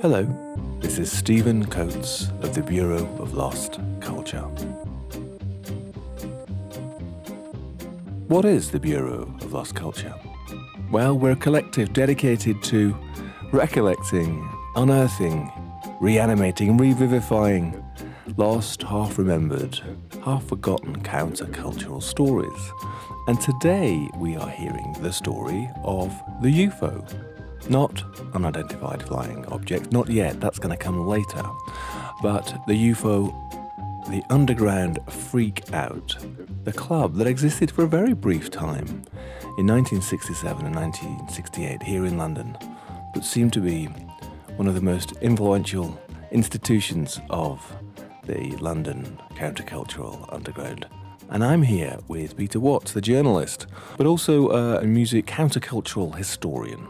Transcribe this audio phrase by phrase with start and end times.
[0.00, 0.24] Hello,
[0.78, 4.42] this is Stephen Coates of the Bureau of Lost Culture.
[8.28, 10.14] What is the Bureau of Lost Culture?
[10.92, 12.96] Well, we're a collective dedicated to
[13.50, 15.50] recollecting, unearthing,
[16.00, 17.84] reanimating, revivifying
[18.36, 19.80] lost, half remembered,
[20.22, 22.72] half forgotten countercultural stories.
[23.26, 27.04] And today we are hearing the story of the UFO.
[27.68, 28.02] Not
[28.34, 31.42] unidentified flying object, not yet, that's going to come later.
[32.22, 33.26] But the UFO,
[34.10, 36.16] the underground freak out,
[36.64, 38.86] the club that existed for a very brief time
[39.58, 42.56] in 1967 and 1968 here in London,
[43.12, 43.84] but seemed to be
[44.56, 46.00] one of the most influential
[46.30, 47.76] institutions of
[48.24, 50.86] the London countercultural underground.
[51.30, 53.66] And I'm here with Peter Watts, the journalist,
[53.98, 56.88] but also uh, a music countercultural historian.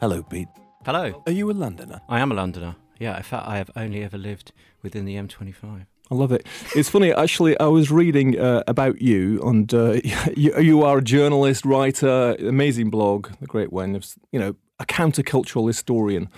[0.00, 0.48] Hello, Pete.
[0.84, 1.22] Hello.
[1.26, 2.00] Are you a Londoner?
[2.08, 2.76] I am a Londoner.
[2.98, 5.86] Yeah, in fact, I have only ever lived within the M25.
[6.10, 6.46] I love it.
[6.74, 7.58] It's funny, actually.
[7.58, 9.92] I was reading uh, about you, and uh,
[10.36, 14.00] you, you, are a journalist, writer, amazing blog, the great one.
[14.32, 16.28] You know, a countercultural historian.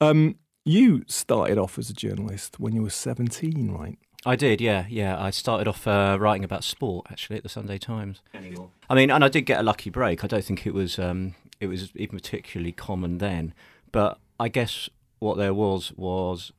[0.00, 3.98] Um, you started off as a journalist when you were seventeen, right?
[4.26, 5.20] I did, yeah, yeah.
[5.20, 8.20] I started off uh, writing about sport actually at the Sunday Times.
[8.34, 8.70] Anymore.
[8.90, 10.22] I mean, and I did get a lucky break.
[10.22, 13.54] I don't think it was um, it was even particularly common then,
[13.92, 16.52] but I guess what there was was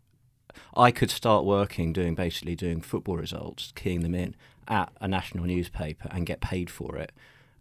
[0.76, 4.36] I could start working doing basically doing football results, keying them in
[4.68, 7.12] at a national newspaper and get paid for it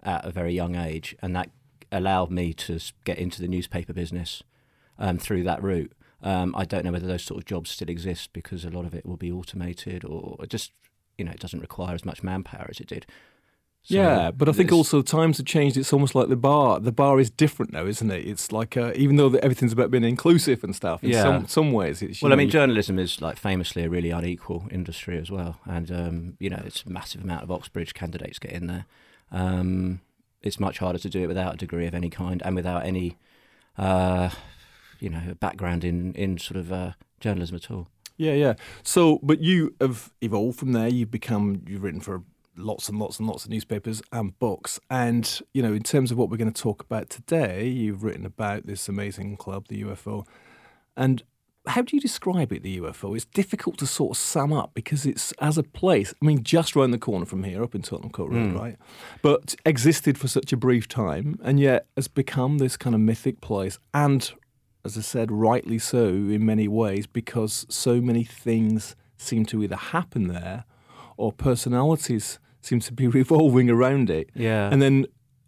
[0.02, 1.50] at a very young age, and that
[1.91, 4.42] allowed me to get into the newspaper business
[4.98, 5.92] um, through that route.
[6.22, 8.94] Um, I don't know whether those sort of jobs still exist because a lot of
[8.94, 10.70] it will be automated or just
[11.16, 13.06] you know it doesn't require as much manpower as it did.
[13.83, 15.78] So yeah, but I think also times have changed.
[15.78, 16.81] It's almost like the bar.
[16.81, 18.27] The bar is different now, isn't it?
[18.27, 21.03] It's like uh, even though everything's about being inclusive and stuff.
[21.03, 21.23] In yeah.
[21.23, 22.28] some some ways, it's well.
[22.28, 26.36] know, I mean, journalism is like famously a really unequal industry as well, and um,
[26.39, 28.85] you know, it's a massive amount of Oxbridge candidates get in there.
[29.33, 30.01] Um,
[30.42, 33.17] it's much harder to do it without a degree of any kind and without any,
[33.79, 34.29] uh,
[34.98, 37.89] you know, background in in sort of uh, journalism at all.
[38.18, 38.55] Yeah, yeah.
[38.83, 40.89] So, but you have evolved from there.
[40.89, 41.62] You've become.
[41.67, 42.23] You've written for
[42.61, 44.79] lots and lots and lots of newspapers and books.
[44.89, 48.27] And, you know, in terms of what we're going to talk about today, you've written
[48.27, 50.27] about this amazing club, the UFO.
[50.97, 51.23] And
[51.67, 53.15] how do you describe it, the UFO?
[53.15, 56.75] It's difficult to sort of sum up because it's as a place, I mean, just
[56.75, 58.59] round the corner from here, up in Tottenham Court Road, mm.
[58.59, 58.77] right?
[59.23, 63.41] But existed for such a brief time and yet has become this kind of mythic
[63.41, 63.79] place.
[63.92, 64.33] And,
[64.85, 69.77] as I said, rightly so in many ways because so many things seem to either
[69.77, 70.65] happen there
[71.17, 74.31] or personalities seem to be revolving around it.
[74.35, 74.69] Yeah.
[74.71, 75.07] And then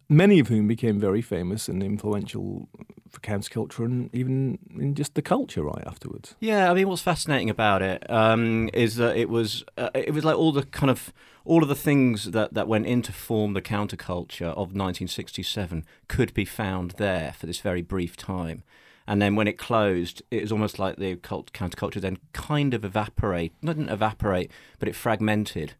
[0.09, 2.69] many of whom became very famous and influential
[3.09, 6.35] for counterculture and even in just the culture right afterwards.
[6.41, 10.25] Yeah, I mean, what's fascinating about it um, is that it was uh, it was
[10.25, 11.13] like all the kind of
[11.45, 16.45] all of the things that, that went into form the counterculture of 1967 could be
[16.45, 18.63] found there for this very brief time.
[19.07, 22.85] And then when it closed, it was almost like the cult counterculture then kind of
[22.85, 25.75] evaporate, not didn't evaporate, but it fragmented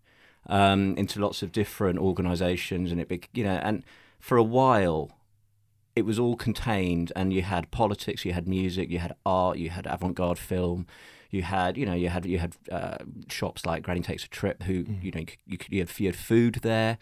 [0.47, 3.85] um, into lots of different organisations, and it, be, you know, and
[4.19, 5.11] for a while,
[5.95, 9.71] it was all contained, and you had politics, you had music, you had art, you
[9.71, 10.87] had avant-garde film,
[11.31, 12.99] you had, you know, you had you had uh,
[13.29, 15.03] shops like Granny Takes a Trip, who, mm.
[15.03, 16.99] you know, you, could, you, had, you had food there.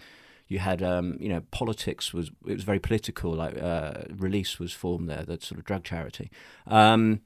[0.47, 3.33] You had, um, you know, politics was it was very political.
[3.33, 6.31] Like uh, Release was formed there, that sort of drug charity.
[6.67, 7.21] Um,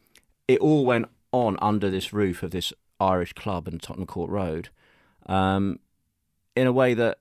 [0.47, 4.69] it all went on under this roof of this Irish club in Tottenham Court Road.
[5.27, 5.79] Um,
[6.57, 7.19] in a way that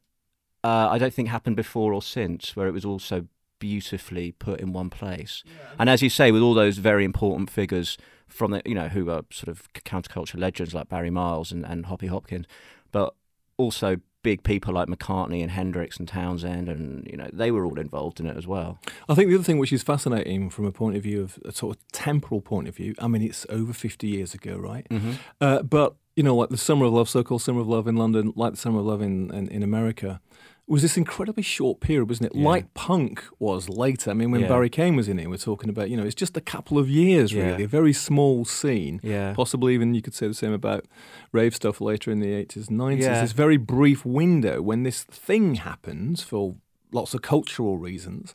[0.63, 3.27] uh, I don't think happened before or since, where it was also
[3.59, 5.43] beautifully put in one place.
[5.45, 5.75] Yeah.
[5.79, 9.09] And as you say, with all those very important figures from the, you know, who
[9.09, 12.45] are sort of counterculture legends like Barry Miles and, and Hoppy Hopkins,
[12.91, 13.13] but
[13.57, 17.77] also big people like McCartney and Hendrix and Townshend, and you know they were all
[17.77, 18.79] involved in it as well.
[19.07, 21.51] I think the other thing which is fascinating from a point of view of a
[21.51, 22.95] sort of temporal point of view.
[22.99, 24.87] I mean, it's over fifty years ago, right?
[24.89, 25.11] Mm-hmm.
[25.39, 28.33] Uh, but you know, like the Summer of Love, so-called Summer of Love in London,
[28.35, 30.21] like the Summer of Love in, in, in America,
[30.67, 32.37] was this incredibly short period, wasn't it?
[32.37, 32.47] Yeah.
[32.47, 34.11] Like punk was later.
[34.11, 34.47] I mean, when yeah.
[34.47, 36.87] Barry Kane was in it, we're talking about, you know, it's just a couple of
[36.87, 37.65] years, really, yeah.
[37.65, 39.01] a very small scene.
[39.03, 39.33] Yeah.
[39.33, 40.85] Possibly even you could say the same about
[41.31, 42.99] rave stuff later in the 80s, 90s.
[42.99, 46.55] This very brief window when this thing happens for
[46.93, 48.33] lots of cultural reasons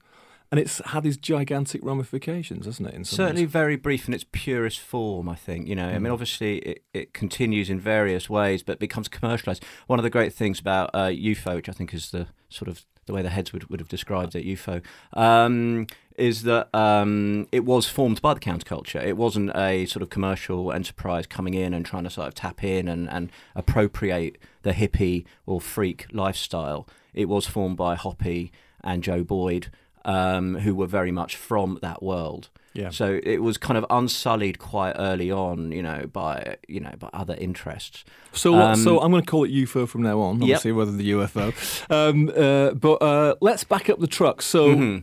[0.50, 3.06] and it's had these gigantic ramifications, hasn't it?
[3.06, 3.50] Certainly, ways?
[3.50, 5.28] very brief in its purest form.
[5.28, 5.88] I think you know.
[5.88, 5.94] Mm.
[5.94, 6.12] I mean, mm.
[6.12, 9.64] obviously, it, it continues in various ways, but becomes commercialized.
[9.86, 12.84] One of the great things about uh, UFO, which I think is the sort of
[13.08, 14.82] the way the heads would, would have described it, UFO,
[15.14, 15.86] um,
[16.16, 19.02] is that um, it was formed by the counterculture.
[19.02, 22.62] It wasn't a sort of commercial enterprise coming in and trying to sort of tap
[22.62, 26.86] in and, and appropriate the hippie or freak lifestyle.
[27.12, 28.52] It was formed by Hoppy
[28.84, 29.70] and Joe Boyd,
[30.08, 32.48] um, who were very much from that world.
[32.72, 32.88] Yeah.
[32.90, 37.10] So it was kind of unsullied quite early on, you know, by you know by
[37.12, 38.04] other interests.
[38.32, 40.42] So, um, so I'm going to call it UFO from now on.
[40.42, 40.78] Obviously, yep.
[40.78, 41.90] rather than the UFO.
[41.90, 44.40] Um, uh, but uh, let's back up the truck.
[44.40, 44.98] So mm-hmm.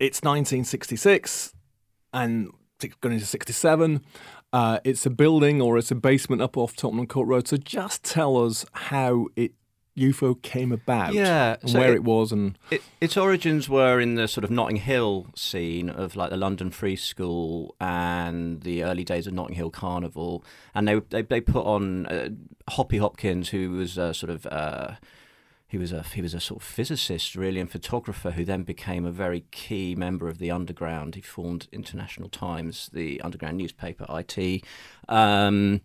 [0.00, 1.54] it's 1966,
[2.12, 2.50] and
[3.00, 4.02] going into 67.
[4.52, 7.48] Uh, it's a building or it's a basement up off Tottenham Court Road.
[7.48, 9.52] So just tell us how it
[9.96, 14.00] UFO came about, yeah, and so where it, it was, and it, its origins were
[14.00, 18.82] in the sort of Notting Hill scene of like the London Free School and the
[18.82, 20.44] early days of Notting Hill Carnival,
[20.74, 22.28] and they they, they put on uh,
[22.70, 24.94] Hoppy Hopkins, who was a sort of uh,
[25.74, 29.04] he was a he was a sort of physicist really and photographer who then became
[29.04, 31.16] a very key member of the underground.
[31.16, 34.64] He formed International Times, the underground newspaper, IT.
[35.08, 35.80] Um,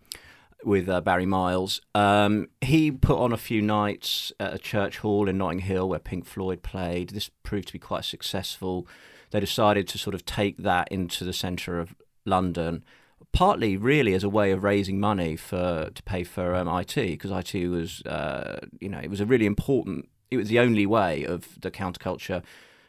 [0.63, 1.81] with uh, Barry Miles.
[1.95, 5.99] Um, he put on a few nights at a church hall in Notting Hill where
[5.99, 7.09] Pink Floyd played.
[7.09, 8.87] This proved to be quite successful.
[9.31, 11.95] They decided to sort of take that into the centre of
[12.25, 12.83] London,
[13.31, 17.31] partly really as a way of raising money for to pay for um, IT because
[17.31, 20.09] IT was, uh, you know, it was a really important.
[20.31, 22.43] It was the only way of the counterculture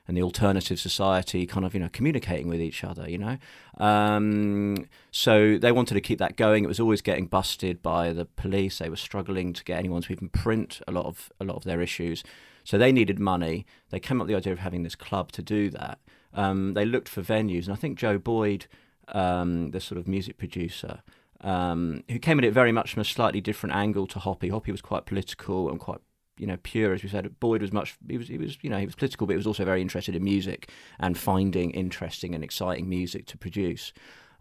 [0.08, 3.38] and the alternative society kind of you know communicating with each other you know?
[3.78, 6.64] Um, so they wanted to keep that going.
[6.64, 8.78] It was always getting busted by the police.
[8.78, 11.64] They were struggling to get anyone to even print a lot of a lot of
[11.64, 12.22] their issues.
[12.64, 13.66] So they needed money.
[13.90, 15.98] They came up with the idea of having this club to do that.
[16.34, 18.66] Um, they looked for venues and I think Joe Boyd
[19.08, 21.02] um, the sort of music producer
[21.40, 24.50] um, who came at it very much from a slightly different angle to Hoppy.
[24.50, 26.00] Hoppy was quite political and quite
[26.40, 27.38] you know pure as we said.
[27.38, 29.46] Boyd was much he was he was you know he was political, but he was
[29.46, 33.92] also very interested in music and finding interesting and exciting music to produce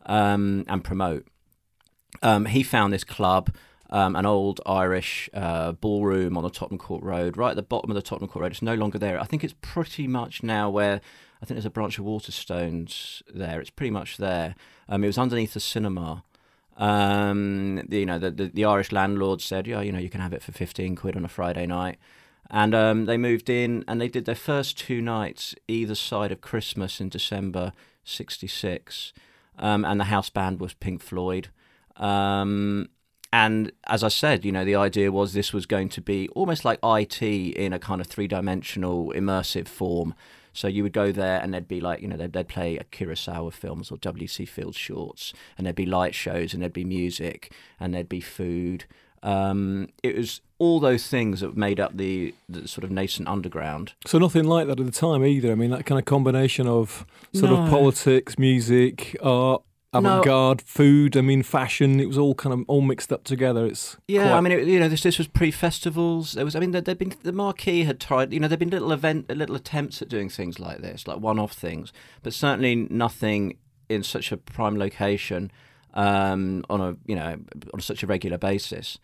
[0.05, 1.27] um, and promote.
[2.23, 3.53] Um, he found this club.
[3.91, 7.89] Um, an old Irish uh, ballroom on the Tottenham Court Road, right at the bottom
[7.89, 8.51] of the Tottenham Court Road.
[8.51, 9.19] It's no longer there.
[9.19, 11.01] I think it's pretty much now where
[11.41, 13.59] I think there's a branch of Waterstones there.
[13.59, 14.53] It's pretty much there.
[14.87, 16.23] Um, it was underneath the cinema,
[16.79, 20.33] um, you know, the, the, the Irish landlord said, yeah, you know, you can have
[20.33, 21.99] it for 15 quid on a Friday night.
[22.49, 26.41] And um, they moved in and they did their first two nights either side of
[26.41, 27.73] Christmas in December
[28.05, 29.13] 66.
[29.59, 31.49] Um, and the house band was Pink Floyd.
[31.97, 32.89] Um,
[33.31, 36.63] and as I said, you know, the idea was this was going to be almost
[36.63, 40.15] like IT in a kind of three dimensional immersive form.
[40.59, 42.83] So you would go there and there'd be like, you know, they'd, they'd play a
[42.83, 44.43] Kurosawa films or W.C.
[44.43, 48.83] Fields shorts, and there'd be light shows and there'd be music and there'd be food.
[49.23, 53.93] Um, it was all those things that made up the, the, sort of nascent underground.
[54.05, 55.49] So nothing like that at the time either.
[55.49, 57.63] I mean, that kind of combination of sort no.
[57.63, 60.63] of politics, music, art, avant-garde no.
[60.65, 63.65] food i mean fashion it was all kind of all mixed up together.
[63.65, 64.37] It's yeah quite...
[64.37, 66.33] i mean it, you know this this was pre-festivals.
[66.33, 68.69] There was i mean there, had been the marquee had tried you know there'd been
[68.69, 71.91] little event little attempts at doing things like this like one-off things
[72.21, 73.57] but certainly nothing
[73.87, 75.51] in such a prime location
[75.95, 77.37] um, on a you know
[77.73, 78.99] on such a regular basis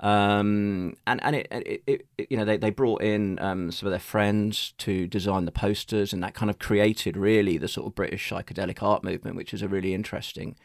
[0.00, 3.90] um, and and it, it, it, you know they, they brought in um, some of
[3.90, 7.94] their friends to design the posters, and that kind of created really the sort of
[7.94, 10.56] British psychedelic art movement, which is a really interesting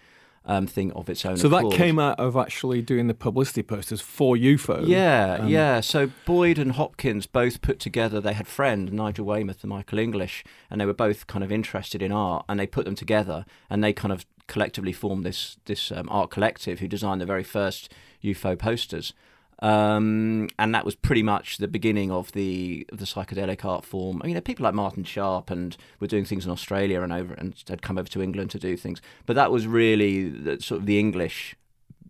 [0.46, 1.38] um, thing of its own.
[1.38, 1.74] So accord.
[1.74, 4.88] that came out of actually doing the publicity posters for UFO.
[4.88, 5.80] Yeah, um, yeah.
[5.82, 8.20] So Boyd and Hopkins both put together.
[8.20, 12.02] They had friend Nigel Waymouth and Michael English, and they were both kind of interested
[12.02, 15.92] in art, and they put them together, and they kind of collectively formed this this
[15.92, 17.92] um, art collective who designed the very first
[18.24, 19.14] UFO posters.
[19.62, 24.22] Um, and that was pretty much the beginning of the of the psychedelic art form.
[24.24, 27.54] I mean, people like Martin Sharp and were doing things in Australia and over and
[27.68, 29.02] had come over to England to do things.
[29.26, 31.56] But that was really the, sort of the English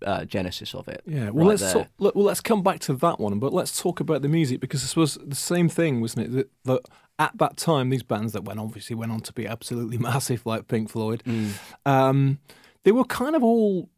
[0.06, 1.02] uh, genesis of it.
[1.06, 4.00] Yeah, well, right let's talk, well let's come back to that one, but let's talk
[4.00, 6.32] about the music because this was the same thing, wasn't it?
[6.32, 6.82] That, that
[7.18, 10.68] at that time, these bands that went obviously went on to be absolutely massive, like
[10.68, 11.52] Pink Floyd, mm.
[11.86, 12.40] um,
[12.84, 13.90] they were kind of all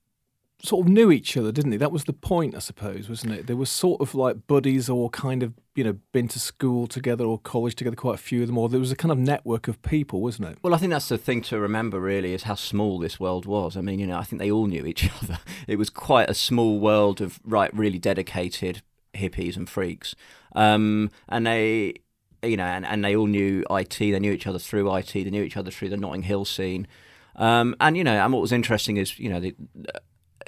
[0.63, 1.77] sort of knew each other, didn't they?
[1.77, 3.47] That was the point, I suppose, wasn't it?
[3.47, 7.25] They were sort of like buddies or kind of, you know, been to school together
[7.25, 9.67] or college together, quite a few of them, or there was a kind of network
[9.67, 10.57] of people, wasn't it?
[10.61, 13.75] Well, I think that's the thing to remember, really, is how small this world was.
[13.75, 15.39] I mean, you know, I think they all knew each other.
[15.67, 18.81] It was quite a small world of, right, really dedicated
[19.13, 20.15] hippies and freaks.
[20.55, 21.95] Um, and they,
[22.43, 23.97] you know, and, and they all knew IT.
[23.97, 25.13] They knew each other through IT.
[25.13, 26.87] They knew each other through the Notting Hill scene.
[27.35, 29.55] Um, and you know, and what was interesting is, you know, the,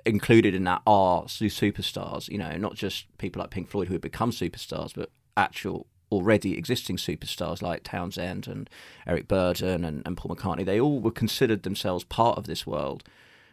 [0.05, 2.29] included in that are superstars.
[2.29, 6.57] You know, not just people like Pink Floyd who have become superstars, but actual already
[6.57, 8.69] existing superstars like Townshend and
[9.07, 10.65] Eric Burdon and, and Paul McCartney.
[10.65, 13.03] They all were considered themselves part of this world.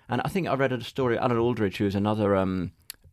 [0.09, 2.73] And I think I read a story, Alan Aldridge, who is another um,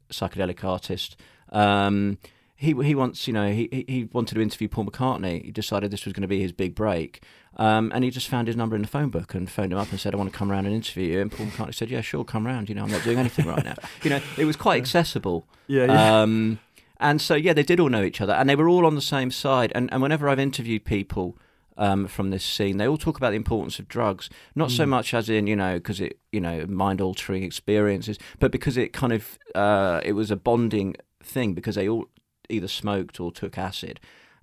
[0.09, 1.15] psychedelic artist.
[1.51, 2.17] Um,
[2.59, 5.45] he he wants you know he he wanted to interview Paul McCartney.
[5.45, 7.23] He decided this was going to be his big break,
[7.55, 9.91] um, and he just found his number in the phone book and phoned him up
[9.91, 12.01] and said, "I want to come around and interview you." And Paul McCartney said, "Yeah,
[12.01, 12.67] sure, come round.
[12.67, 15.47] You know, I'm not doing anything right now." You know, it was quite accessible.
[15.67, 16.21] Yeah, yeah.
[16.21, 16.59] Um,
[16.99, 19.01] and so yeah, they did all know each other, and they were all on the
[19.01, 19.71] same side.
[19.75, 21.37] And and whenever I've interviewed people.
[21.79, 25.13] Um, from this scene, they all talk about the importance of drugs, not so much
[25.13, 29.13] as in you know because it you know mind altering experiences, but because it kind
[29.13, 32.07] of uh, it was a bonding thing because they all
[32.49, 33.99] either smoked or took acid.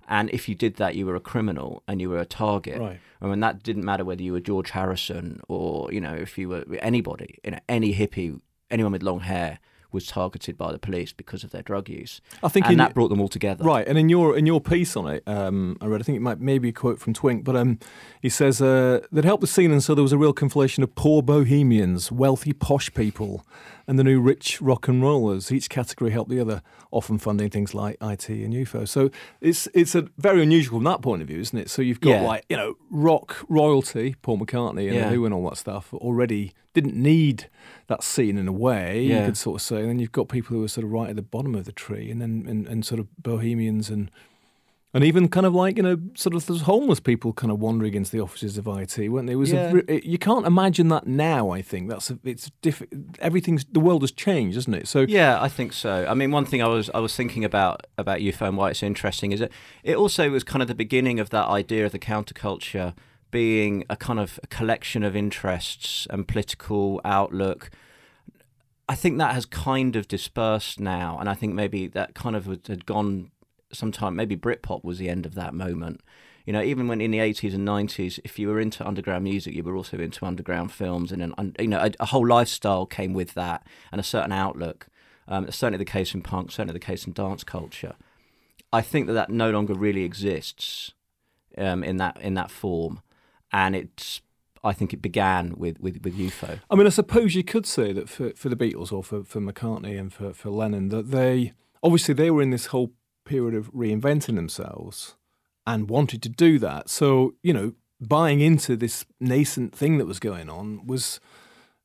[0.07, 2.79] And if you did that, you were a criminal and you were a target.
[2.79, 2.99] Right.
[3.21, 6.49] I mean, that didn't matter whether you were George Harrison or, you know, if you
[6.49, 9.59] were anybody, you know, any hippie, anyone with long hair
[9.95, 12.21] was targeted by the police because of their drug use.
[12.43, 13.63] I think and in- that brought them all together.
[13.63, 16.01] Right, and in your in your piece on it, um, I read.
[16.01, 17.79] I think it might maybe a quote from Twink, but um,
[18.21, 20.93] he says uh, that helped the scene, and so there was a real conflation of
[20.93, 23.45] poor bohemians, wealthy posh people,
[23.87, 25.51] and the new rich rock and rollers.
[25.51, 26.61] Each category helped the other,
[26.91, 28.87] often funding things like IT and UFO.
[28.87, 29.09] So
[29.41, 31.69] it's it's a very unusual from that point of view, isn't it?
[31.69, 32.21] So you've got Yeah.
[32.21, 35.09] like you know rock royalty, Paul McCartney and Yeah.
[35.09, 37.49] Who and all that stuff already didn't need
[37.87, 39.03] that scene in a way.
[39.03, 39.19] Yeah.
[39.21, 41.09] You could sort of say, and then you've got people who are sort of right
[41.09, 44.09] at the bottom of the tree, and then and, and sort of bohemians and
[44.95, 47.93] and even kind of like you know sort of those homeless people kind of wandering
[47.93, 49.33] into the offices of IT, weren't they?
[49.33, 49.73] It was Yeah.
[49.87, 51.49] a, you can't imagine that now.
[51.51, 52.81] I think that's a, it's diff-
[53.19, 54.87] everything's the world has changed, isn't it?
[54.87, 56.07] So Yeah, I think so.
[56.09, 58.81] I mean, one thing I was I was thinking about about UFO and why it's
[58.81, 59.51] interesting is that
[59.83, 62.95] it also was kind of the beginning of that idea of the counterculture
[63.31, 67.69] being a kind of a collection of interests and political outlook.
[68.87, 72.45] I think that has kind of dispersed now, and I think maybe that kind of
[72.45, 73.31] had gone
[73.75, 74.15] sometime.
[74.15, 76.01] Maybe Britpop was the end of that moment.
[76.45, 79.55] You know, even when in the eighties and nineties, if you were into underground music,
[79.55, 83.13] you were also into underground films, and then you know a, a whole lifestyle came
[83.13, 84.87] with that, and a certain outlook.
[85.27, 87.95] Um, certainly the case in punk, certainly the case in dance culture.
[88.71, 90.93] I think that that no longer really exists
[91.57, 93.01] um, in that in that form,
[93.51, 94.21] and it's.
[94.63, 96.59] I think it began with, with, with UFO.
[96.71, 99.39] I mean, I suppose you could say that for, for the Beatles or for, for
[99.39, 101.53] McCartney and for, for Lennon, that they
[101.83, 102.91] obviously they were in this whole
[103.25, 105.15] period of reinventing themselves
[105.67, 106.89] and wanted to do that.
[106.89, 111.19] So, you know, buying into this nascent thing that was going on was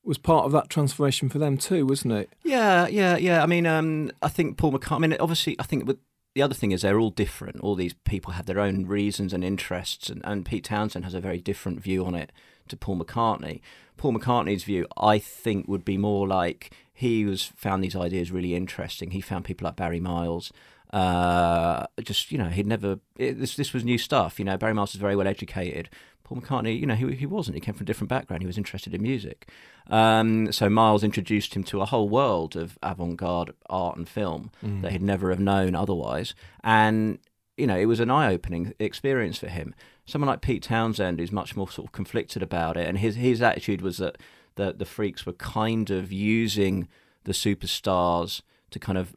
[0.03, 2.29] was part of that transformation for them too, wasn't it?
[2.43, 3.43] Yeah, yeah, yeah.
[3.43, 4.95] I mean, um, I think Paul McCartney.
[4.95, 5.99] I mean, obviously, I think with
[6.33, 7.59] the other thing is they're all different.
[7.59, 11.19] All these people have their own reasons and interests, and, and Pete Townshend has a
[11.19, 12.31] very different view on it
[12.69, 13.61] to Paul McCartney.
[13.97, 18.55] Paul McCartney's view, I think, would be more like he was found these ideas really
[18.55, 19.11] interesting.
[19.11, 20.51] He found people like Barry Miles.
[20.91, 22.99] Uh, just you know, he'd never.
[23.17, 24.39] It, this this was new stuff.
[24.39, 25.89] You know, Barry Miles was very well educated.
[26.23, 27.55] Paul McCartney, you know, he he wasn't.
[27.55, 28.41] He came from a different background.
[28.41, 29.49] He was interested in music.
[29.87, 34.91] Um, so Miles introduced him to a whole world of avant-garde art and film that
[34.91, 36.33] he'd never have known otherwise.
[36.63, 37.19] And
[37.57, 39.75] you know, it was an eye-opening experience for him.
[40.05, 43.41] Someone like Pete Townshend, who's much more sort of conflicted about it, and his his
[43.41, 44.17] attitude was that
[44.55, 46.87] the the freaks were kind of using
[47.23, 49.15] the superstars to kind of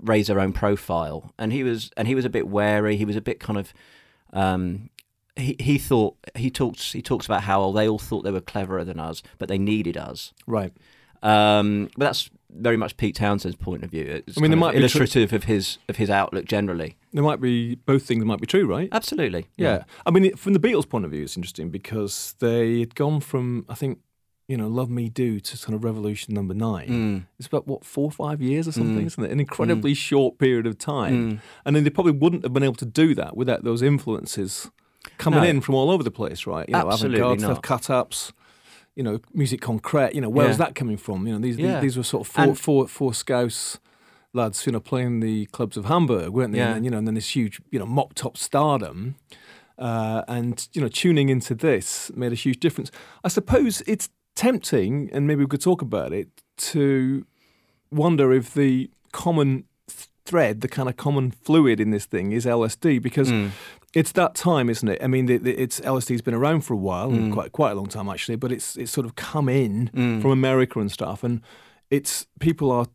[0.00, 2.96] raise their own profile, and he was and he was a bit wary.
[2.96, 3.72] He was a bit kind of
[4.32, 4.90] um,
[5.36, 8.84] he he thought he talks he talks about how they all thought they were cleverer
[8.84, 10.32] than us, but they needed us.
[10.46, 10.72] Right.
[11.22, 14.22] Um, but that's very much Pete Townshend's point of view.
[14.26, 16.96] It's I mean, there might be tr- illustrative of his of his outlook generally.
[17.12, 18.88] There might be both things might be true, right?
[18.92, 19.46] Absolutely.
[19.56, 19.84] Yeah.
[20.06, 23.64] I mean, from the Beatles' point of view, it's interesting because they had gone from,
[23.68, 24.00] I think,
[24.48, 26.88] you know, Love Me Do to kind of Revolution number nine.
[26.88, 27.26] Mm.
[27.38, 29.06] It's about, what, four or five years or something, Mm.
[29.06, 29.30] isn't it?
[29.30, 31.32] An incredibly short period of time.
[31.36, 31.40] Mm.
[31.64, 34.70] And then they probably wouldn't have been able to do that without those influences
[35.18, 35.48] coming No.
[35.48, 36.68] in from all over the place, right?
[36.68, 37.62] You know, Absolutely avant-garde stuff, not.
[37.62, 38.32] cut-ups,
[38.94, 40.14] you know, music concrete.
[40.14, 41.26] You know, where was that coming from?
[41.26, 41.80] You know, these Yeah.
[41.80, 43.78] these were sort of four, And- four, four Scouse
[44.34, 46.58] lads, you know, playing the clubs of Hamburg, weren't they?
[46.58, 46.66] Yeah.
[46.68, 49.14] And then, you know, and then this huge, you know, mop top stardom.
[49.78, 52.90] Uh, and you know, tuning into this made a huge difference.
[53.24, 57.26] I suppose it's tempting, and maybe we could talk about it, to
[57.90, 59.64] wonder if the common
[60.26, 63.50] thread, the kind of common fluid in this thing, is LSD because Mm.
[63.92, 65.02] it's that time, isn't it?
[65.02, 67.32] I mean, the, the, it's LSD's been around for a while, Mm.
[67.32, 70.22] quite quite a long time actually, but it's it's sort of come in Mm.
[70.22, 71.40] from America and stuff, and
[71.90, 72.86] it's people are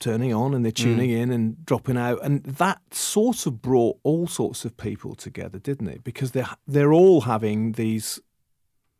[0.00, 0.84] turning on and they're Mm.
[0.84, 5.58] tuning in and dropping out, and that sort of brought all sorts of people together,
[5.58, 6.04] didn't it?
[6.04, 8.20] Because they're they're all having these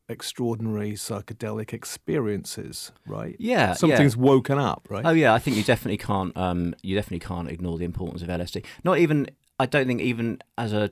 [0.08, 3.36] extraordinary psychedelic experiences, right?
[3.38, 4.22] Yeah, Something's yeah.
[4.22, 5.04] woken up, right?
[5.04, 6.36] Oh yeah, I think you definitely can't.
[6.36, 8.64] Um, you definitely can't ignore the importance of LSD.
[8.84, 9.28] Not even.
[9.60, 10.90] I don't think even as a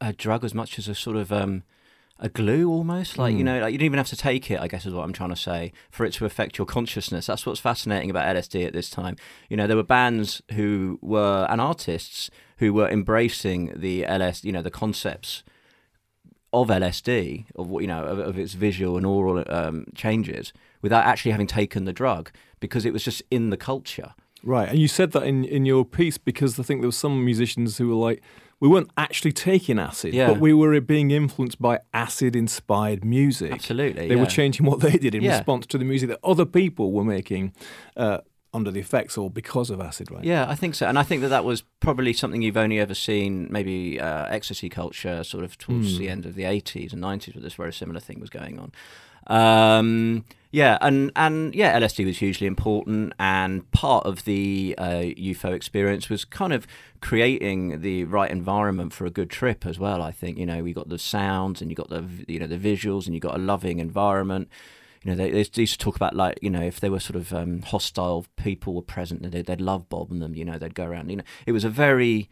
[0.00, 1.62] a drug as much as a sort of um,
[2.18, 3.44] a glue almost like you Mm.
[3.44, 5.30] know like you don't even have to take it i guess is what i'm trying
[5.30, 8.88] to say for it to affect your consciousness that's what's fascinating about lsd at this
[8.90, 9.16] time
[9.48, 14.52] you know there were bands who were and artists who were embracing the ls you
[14.52, 15.42] know the concepts
[16.52, 21.04] of lsd of what you know of, of its visual and aural um, changes without
[21.06, 22.30] actually having taken the drug
[22.60, 25.84] because it was just in the culture Right, and you said that in, in your
[25.84, 28.20] piece because I think there were some musicians who were like,
[28.58, 30.26] we weren't actually taking acid, Yeah.
[30.26, 33.52] but we were being influenced by acid-inspired music.
[33.52, 34.20] absolutely They yeah.
[34.20, 35.36] were changing what they did in Yeah.
[35.36, 37.52] response to the music that other people were making
[37.96, 38.18] uh,
[38.54, 40.24] under the effects or because of acid, right?
[40.24, 42.94] Yeah, I think so, and I think that that was probably something you've only ever
[42.94, 45.98] seen, maybe uh, ecstasy culture, sort of towards Hmm.
[45.98, 48.72] the end of the eighties and nineties, where this very similar thing was going on.
[49.28, 55.52] Um, yeah, and and yeah, LSD was hugely important, and part of the uh, UFO
[55.54, 56.66] experience was kind of
[57.00, 60.02] creating the right environment for a good trip as well.
[60.02, 62.58] I think you know we got the sounds, and you got the you know the
[62.58, 64.48] visuals, and you got a loving environment
[65.02, 67.16] you know, they, they used to talk about like, you know, if there were sort
[67.16, 70.34] of um, hostile people were present, they'd, they'd love bomb them.
[70.34, 71.10] You know, they'd go around.
[71.10, 72.30] You know, it was a very,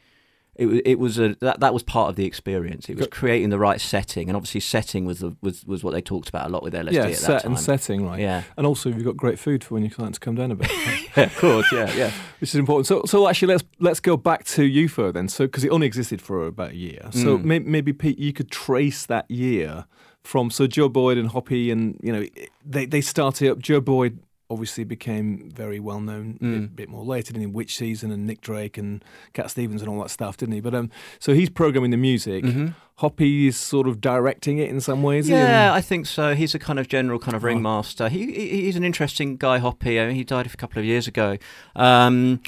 [0.55, 2.89] it, it was a that, that was part of the experience.
[2.89, 6.01] It was creating the right setting, and obviously setting was the, was was what they
[6.03, 7.53] talked about a lot with LSD yeah, at that set time.
[7.53, 8.21] and setting, right?
[8.21, 10.71] Yeah, And also, you've got great food for when your clients come down a bit,
[11.17, 12.13] yeah, of course, yeah, yeah.
[12.41, 12.87] which is important.
[12.87, 15.29] So, so actually, let's let's go back to UFO then.
[15.29, 17.45] So, because it only existed for about a year, so Mm.
[17.45, 19.87] may, maybe Pete, you could trace that year
[20.25, 22.27] from so Joe Boyd and Hoppy, and you know,
[22.65, 23.59] they they started up.
[23.59, 24.19] Joe Boyd
[24.53, 26.61] obviously became very well known a Mm.
[26.63, 27.47] bit, bit more later, didn't he?
[27.47, 30.61] Witch Season and Nick Drake and Cat Stevens and all that stuff, didn't he?
[30.61, 32.43] But um, so he's programming the music.
[32.45, 32.75] Mhm.
[32.97, 35.29] Hoppy is sort of directing it in some ways.
[35.29, 35.33] he?
[35.35, 36.35] Yeah, I think so.
[36.35, 38.09] He's a kind of general kind of ringmaster.
[38.09, 40.01] He, he he's an interesting guy, Hoppy.
[40.01, 41.39] I mean, he died a couple of years ago.
[41.77, 42.41] Um,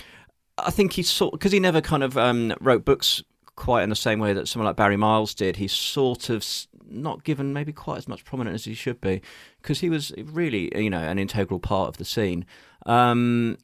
[0.59, 3.23] I think he's sort because he never kind of um, wrote books
[3.55, 5.57] quite in the same way that someone like Barry Miles did.
[5.57, 6.45] He's sort of
[6.93, 9.23] not given maybe quite as much prominence as he should be
[9.61, 12.45] because he was really you know an integral part of the scene.
[12.87, 13.59] Um,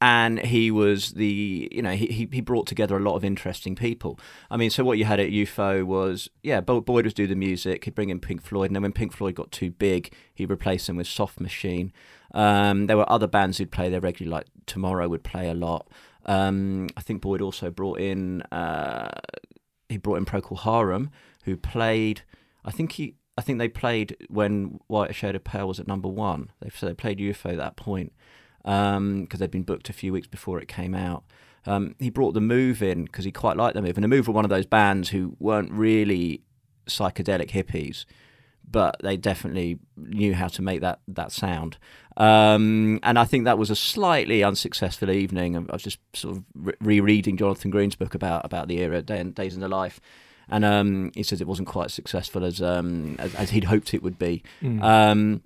[0.00, 4.18] and he was the you know he, he brought together a lot of interesting people.
[4.50, 7.34] I mean, so what you had at UFO was yeah, Bo- Boyd was do the
[7.34, 7.84] music.
[7.84, 10.86] He'd bring in Pink Floyd, and then when Pink Floyd got too big, he replaced
[10.86, 11.92] them with Soft Machine.
[12.34, 15.88] Um, there were other bands who'd play there regularly, like Tomorrow would play a lot.
[16.26, 19.10] Um, I think Boyd also brought in uh,
[19.88, 21.10] he brought in Procol Harum,
[21.44, 22.22] who played.
[22.66, 23.14] I think he.
[23.38, 26.50] I think they played when White Shade of Pale was at number one.
[26.60, 28.12] They so they played UFO at that point
[28.64, 31.24] because they'd been booked a few weeks before it came out.
[31.66, 34.28] Um, he brought the Move in because he quite liked the Move, and the Move
[34.28, 36.42] were one of those bands who weren't really
[36.86, 38.04] psychedelic hippies,
[38.68, 41.78] but they definitely knew how to make that that sound.
[42.16, 45.56] Um, and I think that was a slightly unsuccessful evening.
[45.56, 49.22] I was just sort of re- rereading Jonathon Green's book about about the era, Day,
[49.24, 50.00] Days in the Life,
[50.48, 53.94] and um, he says it wasn't quite as successful as um, as, as he'd hoped
[53.94, 54.82] it would be Mm.
[54.82, 55.42] um,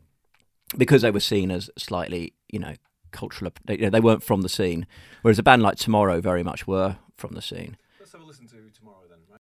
[0.77, 2.75] because they were seen as slightly, you know,
[3.11, 3.51] cultural.
[3.65, 4.87] They, you know, they weren't from the scene,
[5.23, 7.77] whereas a band like Tomorrow very much were from the scene.
[7.99, 9.19] Let's have a listen to tomorrow then.
[9.29, 9.41] Right?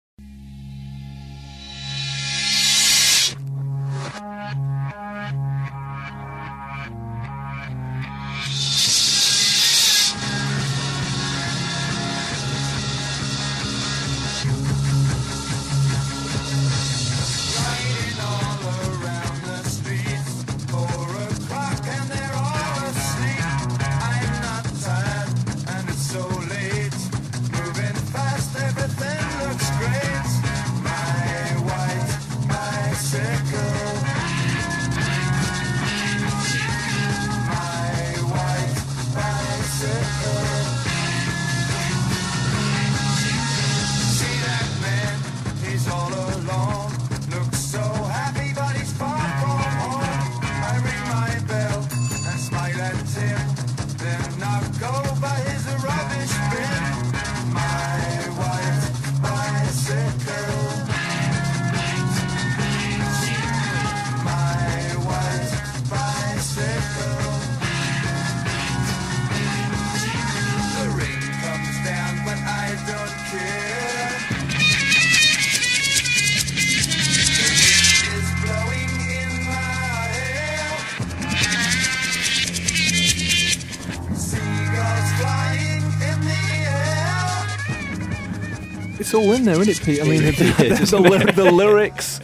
[39.89, 40.58] Bicycle.
[89.19, 90.01] All in there, isn't it, Pete?
[90.01, 92.19] I mean, the, the, lyrics,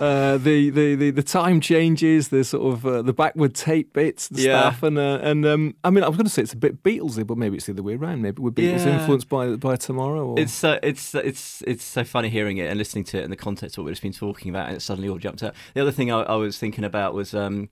[0.00, 4.30] uh, the, the the the time changes, the sort of uh, the backward tape bits
[4.30, 4.60] and Yeah.
[4.60, 6.82] stuff, and uh, and um, I mean, I was going to say it's a bit
[6.82, 8.22] Beatlesy, but maybe it's the other way around.
[8.22, 9.00] Maybe we're Beatles Yeah.
[9.00, 10.24] influenced by by Tomorrow.
[10.28, 10.38] Or...
[10.40, 13.36] It's so it's it's it's so funny hearing it and listening to it in the
[13.36, 15.54] context of what we've just been talking about, and it suddenly all jumped out.
[15.74, 17.68] The other thing I, I was thinking about was um,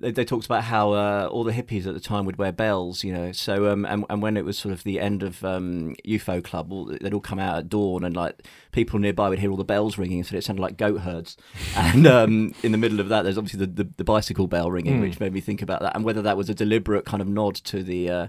[0.00, 3.02] they, they talked about how uh, all the hippies at the time would wear bells,
[3.04, 3.32] you know.
[3.32, 6.72] So um, and and when it was sort of the end of um, UFO Club,
[6.72, 9.64] all, they'd all come out at dawn, and like people nearby would hear all the
[9.64, 11.36] bells ringing, so it sounded like goat herds.
[11.76, 14.98] And um, in the middle of that, there's obviously the, the, the bicycle bell ringing,
[14.98, 15.02] Mm.
[15.02, 17.54] which made me think about that, and whether that was a deliberate kind of nod
[17.56, 18.10] to the.
[18.10, 18.28] Uh,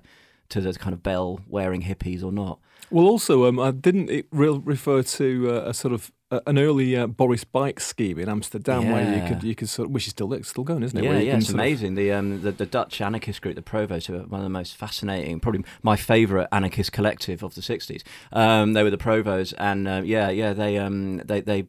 [0.50, 2.58] to the kind of bell wearing hippies or not.
[2.90, 6.58] Well, also, um, I didn't it real refer to uh, a sort of uh, an
[6.60, 10.06] early uh, Boris Bike scheme in Amsterdam where you could you could sort of, which
[10.08, 11.04] is still still going, isn't it?
[11.04, 11.96] Yeah, yeah, it's sort of- amazing.
[11.96, 15.40] The, um, the the Dutch anarchist group, the Provos, are one of the most fascinating,
[15.40, 18.04] probably my favourite anarchist collective of the '60s.
[18.32, 21.68] Um, they were the Provos, and uh, yeah, yeah, they um they they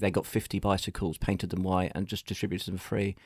[0.00, 3.16] they got 50 bicycles, painted them white, and just distributed them free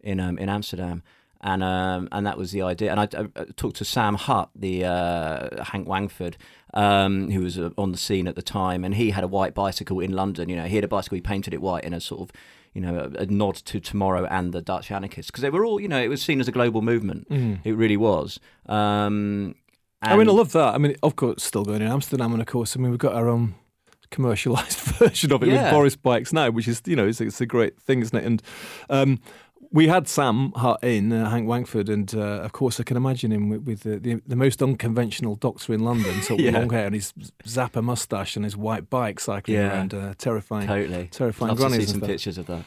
[0.00, 1.02] in um in Amsterdam.
[1.44, 2.90] And um and that was the idea.
[2.90, 6.36] And I, I talked to Sam Hutt, the uh, Hank Wangford,
[6.72, 9.54] um, who was uh, on the scene at the time, and he had a white
[9.54, 10.48] bicycle in London.
[10.48, 12.30] You know, he had a bicycle, he painted it white in a sort of
[12.72, 15.78] you know, a, a nod to tomorrow and the Dutch anarchists because they were all,
[15.80, 17.28] you know, it was seen as a global movement.
[17.30, 17.60] Mm.
[17.62, 18.40] It really was.
[18.66, 19.54] Um,
[20.02, 20.74] I mean, I love that.
[20.74, 22.98] I mean, of course, it's still going in Amsterdam, and of course, I mean, we've
[22.98, 23.54] got our own
[24.10, 25.70] commercialized version of it with Yeah.
[25.70, 28.24] Boris bikes now, which is you know, it's, it's a great thing, isn't it?
[28.24, 28.42] And
[28.90, 29.20] um,
[29.74, 33.32] we had Sam Hutt in uh, Hank Wangford, and uh, of course, I can imagine
[33.32, 36.58] him with, with the, the the most unconventional doctor in London, sort of Yeah.
[36.60, 37.12] long hair and his
[37.44, 39.68] Zappa mustache and his white bike cycling Yeah.
[39.72, 41.08] around, uh, terrifying, Totally.
[41.10, 42.64] terrifying Love to see some pictures of that.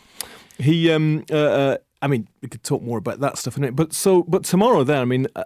[0.59, 3.73] He, um, uh, uh, I mean, we could talk more about that stuff in it.
[3.75, 5.45] But so, but tomorrow, then, I mean, uh,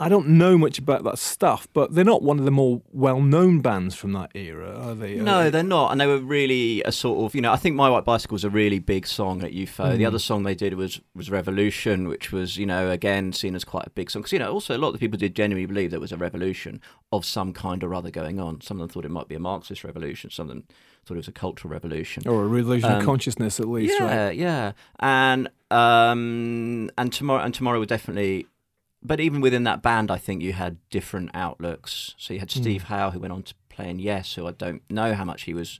[0.00, 3.60] I, don't know much about that stuff, but they're not one of the more well-known
[3.60, 5.18] bands from that era, are they?
[5.18, 5.50] Are No, they?
[5.50, 7.52] they're not, and they were really a sort of you know.
[7.52, 9.96] I think My White Bicycle was a really big song at UFO.
[9.96, 10.06] The Mm.
[10.06, 13.86] other song they did was was Revolution, which was you know again seen as quite
[13.86, 15.90] a big song because you know also a lot of the people did genuinely believe
[15.90, 16.80] there was a revolution
[17.12, 18.60] of some kind or other going on.
[18.60, 20.30] Some of them thought it might be a Marxist revolution.
[20.30, 20.64] Some of them
[21.04, 22.24] thought it was a cultural revolution.
[22.26, 24.36] or a revolution of Um, consciousness, at least, yeah, right?
[24.36, 28.46] yeah, and um, and tomorrow and tomorrow would definitely.
[29.06, 32.16] But even within that band, I think you had different outlooks.
[32.18, 34.82] So you had Steve Howe, who went on to play in Yes, who I don't
[34.90, 35.78] know how much he was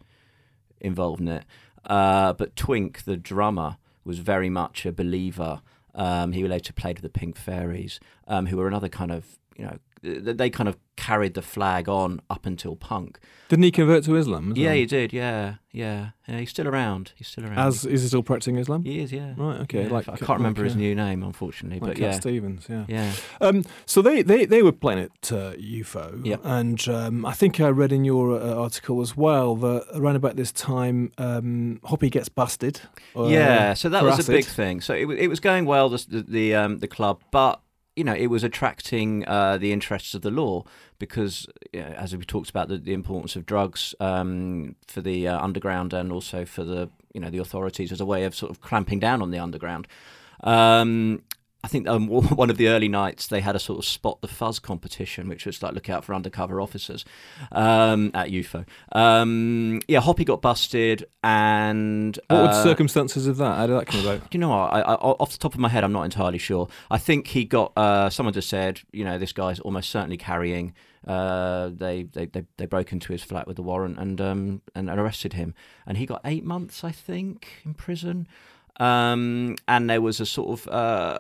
[0.81, 1.45] involved in it.
[1.85, 5.61] Uh, but Twink, the drummer, was very much a believer.
[5.93, 9.25] Um, he later played with the Pink Fairies, um, who were another kind of,
[9.57, 13.19] you know, they kind of carried the flag on up until punk.
[13.49, 14.53] Didn't he convert to Islam?
[14.53, 15.12] As Yeah, he did.
[15.12, 16.38] Yeah, yeah, yeah.
[16.40, 17.12] He's still around.
[17.14, 17.59] He's still around.
[17.59, 18.83] As is he still practicing Islam?
[18.85, 19.35] He is, yeah.
[19.37, 22.12] Right, okay, Yeah, like- I can't remember like, his new name, unfortunately, Like but Cat
[22.14, 22.85] yeah, Stevens, yeah.
[22.88, 26.40] yeah, Um, so they, they, they were playing at uh, UFO, Yep.
[26.45, 30.35] and um, I think I read in your uh, article as well that around about
[30.37, 32.81] this time, um, Hoppy gets busted.
[33.14, 33.75] uh, yeah.
[33.75, 34.81] So that was a big thing.
[34.81, 37.61] So it was it was going well the the the, um, the club, but
[37.97, 40.63] you know it was attracting uh, the interests of the law
[40.99, 45.27] because you know, as we talked about the, the importance of drugs um, for the
[45.27, 48.51] uh, underground and also for the you know the authorities as a way of sort
[48.51, 49.89] of clamping down on the underground.
[50.45, 51.23] Um,
[51.66, 54.29] I think um, one of the early nights they had a sort of spot the
[54.29, 57.05] fuzz competition, which was like look out for undercover officers
[57.50, 58.64] um, at UFO.
[58.92, 63.57] Um, yeah, Hoppy got busted, and What were uh, the circumstances of that?
[63.57, 64.20] How did that come about?
[64.20, 64.74] do you know what?
[64.74, 66.68] I, I, off the top of my head, I'm not entirely sure.
[66.88, 67.72] I think he got.
[67.76, 70.72] Uh, someone just said, you know, this guy's almost certainly carrying.
[71.05, 74.88] Uh, they, they they they broke into his flat with a warrant and um and
[74.88, 75.52] arrested him,
[75.85, 78.29] and he got eight months, I think, in prison.
[78.79, 81.19] Um, and there was a sort of uh,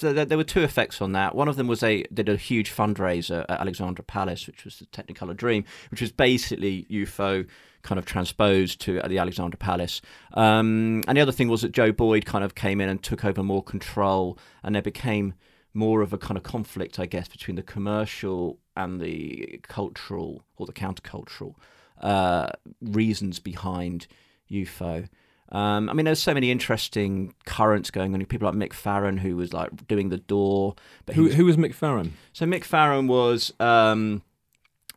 [0.00, 1.34] there, were two effects on that.
[1.34, 4.86] One of them was they did a huge fundraiser at Alexandra Palace, which was the
[4.86, 7.46] Technicolor Dream, which was basically UFO
[7.82, 10.00] kind of transposed to the Alexandra Palace.
[10.34, 13.24] Um, and the other thing was that Joe Boyd kind of came in and took
[13.24, 15.34] over more control, and there became
[15.74, 20.66] more of a kind of conflict, I guess, between the commercial and the cultural or
[20.66, 21.54] the countercultural
[22.00, 22.48] uh,
[22.80, 24.06] reasons behind
[24.50, 25.08] UFO.
[25.52, 28.24] Um, I mean, there's so many interesting currents going on.
[28.24, 30.74] People like Mick Farren, who was like doing the door,
[31.06, 32.14] but Who, was who was Mick Farren?
[32.32, 34.22] so Mick Farren was um,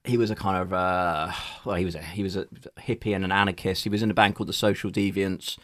[0.06, 1.32] he was a kind of uh,
[1.66, 2.46] well he was a he was a
[2.80, 3.84] hippie and an anarchist.
[3.84, 5.58] He was in a band called the Social Deviants.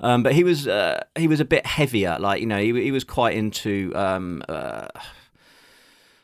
[0.00, 2.90] Um, but he was uh, he was a bit heavier, like you know, he, he
[2.90, 4.88] was quite into um, uh,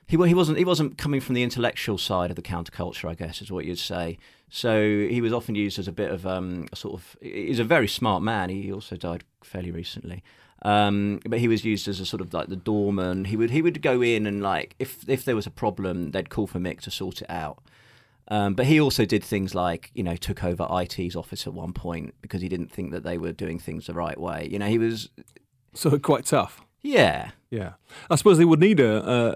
[0.08, 3.40] he he wasn't he wasn't coming from the intellectual side of the counterculture, I guess,
[3.40, 4.18] is what you'd say.
[4.50, 4.80] So
[5.10, 7.88] he was often used as a bit of um, a sort of he's a very
[7.88, 8.48] smart man.
[8.48, 10.22] He also died fairly recently.
[10.62, 13.26] Um, but he was used as a sort of like the doorman.
[13.26, 16.30] He would he would go in and like if if there was a problem, they'd
[16.30, 17.62] call for Mick to sort it out.
[18.30, 21.72] Um, but he also did things like, you know, took over IT's office at one
[21.72, 24.46] point because he didn't think that they were doing things the right way.
[24.50, 25.08] You know, he was,
[25.72, 26.60] So quite tough.
[26.82, 27.72] yeah, Yeah,
[28.10, 29.34] I suppose they would need a, uh,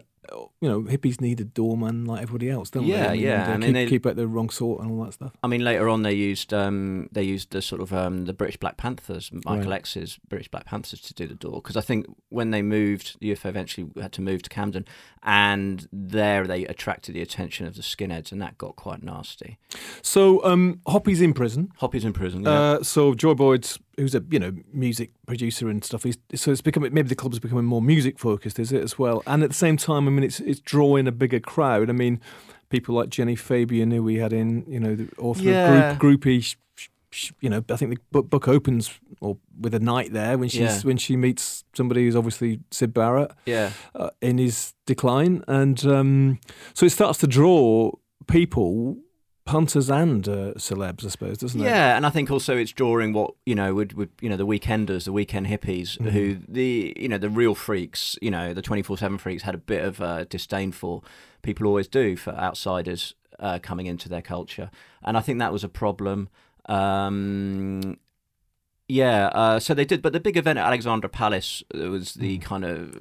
[0.61, 3.09] you know, hippies need a doorman like everybody else, don't Yeah, they?
[3.09, 3.57] I mean, yeah.
[3.57, 5.33] mean, keep, they- keep out the wrong sort and all that stuff.
[5.43, 8.57] I mean, later on they used um, they used the sort of um, the British
[8.57, 9.79] Black Panthers, Michael Right.
[9.81, 13.33] X's British Black Panthers, to do the door because I think when they moved, the
[13.35, 14.85] UFO eventually had to move to Camden,
[15.23, 19.59] and there they attracted the attention of the skinheads, and that got quite nasty.
[20.03, 21.73] So um, Hoppy's in prison.
[21.79, 22.43] Hoppy's in prison.
[22.45, 22.51] Yeah.
[22.51, 26.61] Uh, so Joe Boyd's, who's a you know music producer and stuff, he's, so it's
[26.63, 29.23] becoming maybe the club's becoming more music focused, is it as well?
[29.27, 31.91] And at the same time, I mean, it's it's drawing a bigger crowd.
[31.91, 32.21] I mean,
[32.71, 35.93] people like Jenny Fabian, who we had in, you know, the author Yeah.
[35.93, 36.43] of group, groupie.
[36.43, 36.57] sh-
[37.11, 40.49] sh- You know, I think the book, book opens or with a night there when
[40.49, 40.81] she's Yeah.
[40.81, 43.73] when she meets somebody who's obviously Syd Barrett yeah.
[43.95, 46.39] uh, in his decline, and um,
[46.73, 47.93] so it starts to draw
[48.27, 48.97] people,
[49.45, 51.65] punters and uh, celebs, I suppose, doesn't it?
[51.65, 54.47] Yeah, and I think also it's drawing what you know would, would you know the
[54.47, 56.09] weekenders, the weekend hippies, Mm-hmm.
[56.09, 59.55] who the you know the real freaks, you know the twenty four seven freaks had
[59.55, 61.03] a bit of uh, disdain for.
[61.43, 64.71] People always do for outsiders uh, coming into their culture,
[65.03, 66.29] and I think that was a problem.
[66.67, 67.99] Um,
[68.89, 72.39] yeah, uh, so they did, but the big event at Alexandra Palace uh, was the
[72.39, 72.43] Mm.
[72.43, 72.97] kind of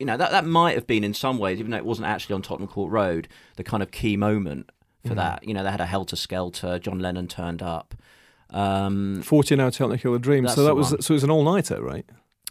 [0.00, 2.34] you know that that might have been in some ways, even though it wasn't actually
[2.34, 4.70] on Tottenham Court Road, the kind of key moment
[5.06, 5.16] for Mm.
[5.16, 5.46] that.
[5.48, 6.78] You know, they had a helter skelter.
[6.78, 7.94] John Lennon turned up.
[8.50, 10.46] Um, 14 hour Technicolor Dream.
[10.48, 11.02] So that was one.
[11.02, 12.04] so it was an all nighter, right?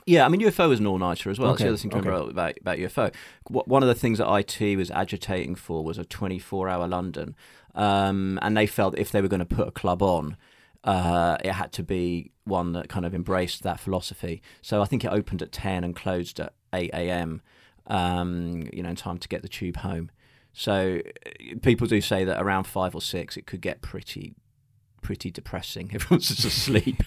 [0.05, 1.51] yeah, I mean UFO was an all nighter as well.
[1.51, 3.13] That's the other thing to remember about about UFO.
[3.49, 7.35] One of the things that IT was agitating for was a 24 hour London,
[7.75, 10.35] um, and they felt if they were going to put a club on.
[10.83, 14.41] Uh, it had to be one that kind of embraced that philosophy.
[14.61, 17.41] So I think it opened at 10 and closed at 8 a.m.
[17.87, 20.11] Um, you know, in time to get the tube home.
[20.53, 21.29] So uh,
[21.61, 24.35] people do say that around five or six, it could get pretty,
[25.01, 25.91] pretty depressing.
[25.93, 27.01] Everyone's just asleep.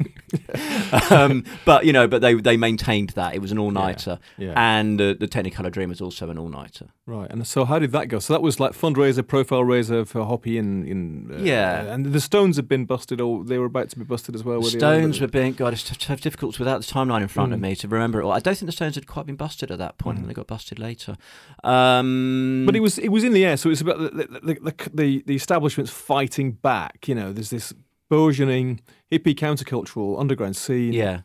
[1.11, 4.53] um, but you know, but they they maintained that it was an all nighter, yeah.
[4.57, 6.89] and uh, the Technicolor Dream was also an all nighter.
[7.09, 7.31] Right.
[7.31, 8.19] And so how did that go?
[8.19, 10.85] So that was like fundraiser, profile raiser for Hoppy in.
[10.85, 11.85] in uh, Yeah.
[11.93, 14.57] And the Stones had been busted, or they were about to be busted as well.
[14.59, 14.65] were?
[14.69, 15.73] Stones were being God.
[15.73, 17.63] It's t- t- difficult without the timeline in front of Mm.
[17.63, 18.33] me to remember it all.
[18.33, 20.49] I don't think the Stones had quite been busted at that point, and they got
[20.49, 21.17] busted later.
[21.63, 24.55] Um, But it was it was in the air, so it's about the the, the,
[24.55, 27.07] the, the the establishments fighting back.
[27.07, 27.73] You know, there's this
[28.09, 28.81] burgeoning
[29.13, 30.93] hippie countercultural underground scene.
[30.93, 31.21] yeah,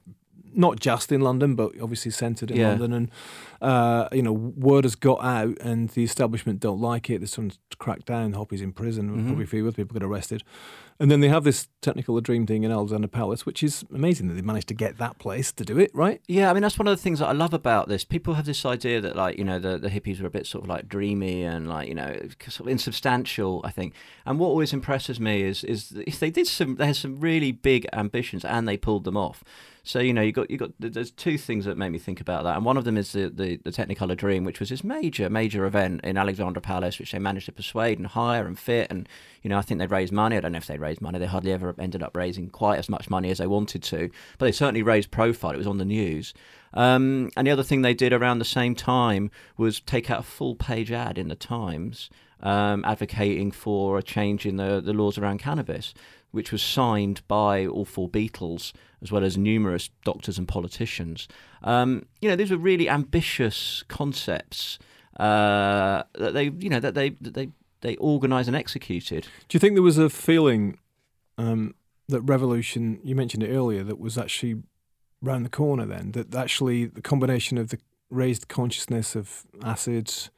[0.53, 2.69] not just in London, but obviously centred in Yeah.
[2.69, 2.93] London.
[2.93, 3.11] And
[3.61, 7.19] uh, you know, word has got out, and the establishment don't like it.
[7.19, 8.33] They're starting to crack down.
[8.33, 9.09] Hoppy's in prison.
[9.09, 9.25] Mhm.
[9.27, 10.43] Probably a few other people get arrested.
[10.99, 14.35] And then they have this Technicolor Dream thing in Alexandra Palace, which is amazing that
[14.35, 15.89] they managed to get that place to do it.
[15.95, 16.21] Right?
[16.27, 18.03] Yeah, I mean that's one of the things that I love about this.
[18.03, 20.63] People have this idea that like you know the the hippies were a bit sort
[20.63, 22.15] of like dreamy and like you know
[22.47, 23.61] sort of insubstantial.
[23.63, 23.93] I think,
[24.25, 27.87] and what always impresses me is is they did some they had some really big
[27.93, 29.43] ambitions and they pulled them off.
[29.83, 32.43] So you know you got you got there's two things that make me think about
[32.43, 35.29] that, and one of them is the the, the Technicolor Dream, which was this major
[35.29, 39.09] major event in Alexandra Palace, which they managed to persuade and hire and fit, and
[39.41, 40.37] you know I think they raised money.
[40.37, 41.17] I don't know if they raised money.
[41.17, 44.45] They hardly ever ended up raising quite as much money as they wanted to, but
[44.45, 45.51] they certainly raised profile.
[45.51, 46.33] It was on the news.
[46.73, 50.23] Um, and the other thing they did around the same time was take out a
[50.23, 52.09] full page ad in the Times
[52.41, 55.93] um, advocating for a change in the, the laws around cannabis,
[56.31, 61.27] which was signed by all four Beatles as well as numerous doctors and politicians.
[61.63, 64.79] Um, you know, these were really ambitious concepts
[65.19, 67.49] uh, that they, you know, that they that they
[67.81, 69.27] they organised and executed.
[69.47, 70.77] Do you think there was a feeling
[71.37, 71.75] um,
[72.07, 72.99] that revolution?
[73.03, 73.83] You mentioned it earlier.
[73.83, 74.61] That was actually
[75.21, 75.85] round the corner.
[75.85, 80.29] Then that actually the combination of the raised consciousness of acids,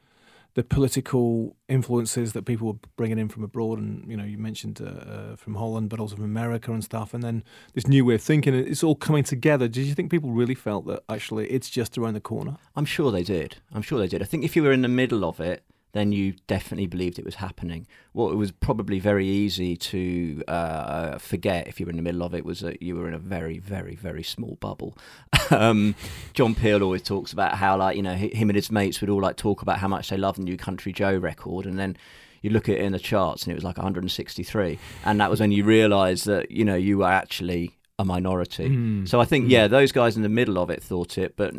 [0.54, 4.80] the political influences that people were bringing in from abroad, and you know you mentioned
[4.80, 7.42] uh, uh, from Holland, but also from America and stuff, and then
[7.74, 8.54] this new way of thinking.
[8.54, 9.68] It's all coming together.
[9.68, 12.56] Did you think people really felt that actually it's just around the corner?
[12.76, 13.56] I'm sure they did.
[13.72, 14.22] I'm sure they did.
[14.22, 15.64] I think if you were in the middle of it,
[15.94, 17.86] then you definitely believed it was happening.
[18.12, 22.24] What it was probably very easy to uh, forget if you were in the middle
[22.24, 24.98] of it was that you were in a very, very, very small bubble.
[25.50, 25.94] um,
[26.32, 29.22] John Peel always talks about how, like, you know, him and his mates would all
[29.22, 31.96] like talk about how much they love the New Country Joe record, and then
[32.42, 35.38] you look at it in the charts and it was like 163, and that was
[35.38, 38.68] when you realised that you know you were actually a minority.
[38.68, 39.08] Mm.
[39.08, 41.54] So I think, yeah, those guys in the middle of it thought it, but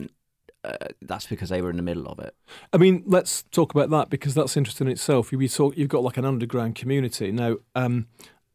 [0.66, 2.36] uh, that's because they were in the middle of it.
[2.74, 5.32] I mean, let's talk about that because that's interesting in itself.
[5.32, 7.58] You talk, you've got like an underground community now.
[7.76, 8.08] Um,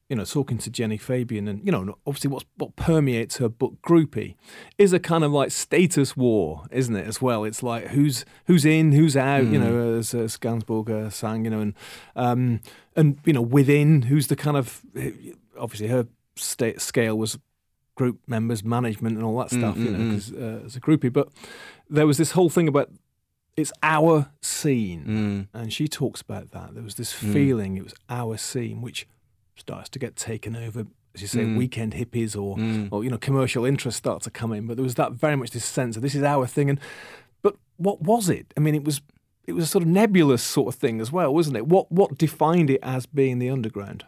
[0.09, 3.75] you know, talking to Jenny Fabian, and you know, obviously, what's what permeates her book
[3.87, 4.35] Groupie
[4.77, 7.07] is a kind of like status war, isn't it?
[7.07, 9.45] As well, it's like who's who's in, who's out.
[9.47, 11.75] You know, as, as Gansberg uh, sang, you know, and
[12.17, 12.61] um,
[12.97, 14.83] and you know, within, who's the kind of
[15.57, 17.39] obviously her state scale was
[17.95, 19.77] group members, management, and all that stuff.
[19.77, 21.29] You know, 'cause, uh, as a groupie, but
[21.91, 22.91] there was this whole thing about
[23.57, 25.05] it's our scene,
[25.53, 25.61] Mm.
[25.61, 26.73] and she talks about that.
[26.75, 29.07] There was this feeling it was our scene, which
[29.57, 31.59] starts to get taken over, as you say, Mm.
[31.59, 32.89] weekend hippies or, Mm.
[32.91, 34.67] or you know, commercial interests start to come in.
[34.67, 36.71] But there was that very much this sense of this is our thing.
[36.71, 36.81] And
[37.43, 38.55] but what was it?
[38.57, 39.03] I mean, it was
[39.47, 41.67] it was a sort of nebulous sort of thing as well, wasn't it?
[41.67, 44.05] What what defined it as being the underground?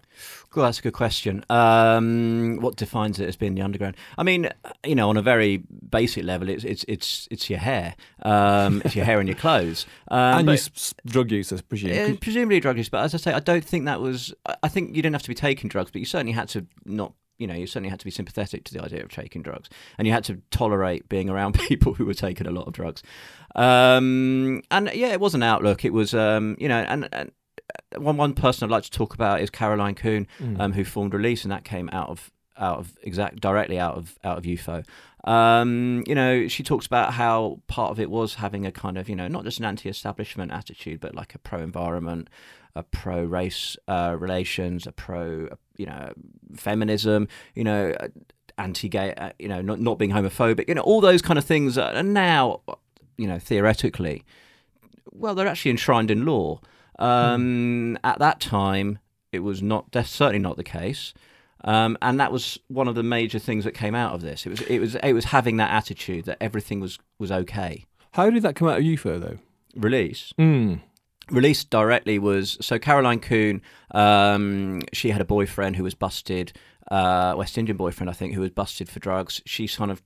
[0.55, 1.45] Well, that's a good question.
[1.49, 3.97] Um, what defines it as being the underground?
[4.19, 4.51] I mean,
[4.85, 8.95] you know, on a very basic level, it's it's it's it's your hair, um, it's
[8.95, 11.93] your hair and your clothes, um, and but- you s- s- drug use, I presume.
[12.15, 14.35] Uh, presumably drug use, but as I say, I don't think that was.
[14.63, 17.15] I- think you didn't have to be taking drugs, but you certainly had to not.
[17.39, 20.07] You know, you certainly had to be sympathetic to the idea of taking drugs, and
[20.07, 23.03] you had to tolerate being around people who were taking a lot of drugs.
[23.57, 25.85] Um, and yeah, it was an outlook.
[25.85, 27.33] It was, um, you know, and, and
[27.97, 30.27] one one person I'd like to talk about is Caroline Coon,
[30.59, 34.19] um, who formed Release, and that came out of out of exact directly out of
[34.25, 34.85] out of UFO.
[35.25, 39.09] Um, you know, she talks about how part of it was having a kind of
[39.09, 42.29] you know not just an anti-establishment attitude, but like a pro-environment,
[42.75, 46.13] a pro-race uh, relations, a pro you know
[46.57, 47.93] feminism, you know.
[48.01, 48.09] uh,
[48.59, 51.79] Anti-gay, uh, you know, not not being homophobic, you know, all those kind of things.
[51.79, 52.61] Are, and now,
[53.17, 54.25] you know, theoretically,
[55.11, 56.61] well, they're actually enshrined in law.
[56.99, 58.99] Um, At that time,
[59.33, 61.15] it was not that's certainly not the case,
[61.65, 64.47] um, and that was one of the major things that came out of this.
[64.47, 67.85] It was it was it was having that attitude that everything was was okay.
[68.13, 69.39] How did that come out of UFO though?
[69.75, 70.81] Release Mm.
[71.31, 73.63] released directly was so Caroline Coon.
[73.93, 76.53] Um, she had a boyfriend who was busted,
[76.91, 79.41] uh, West Indian boyfriend, I think, who was busted for drugs.
[79.47, 80.03] She's kind of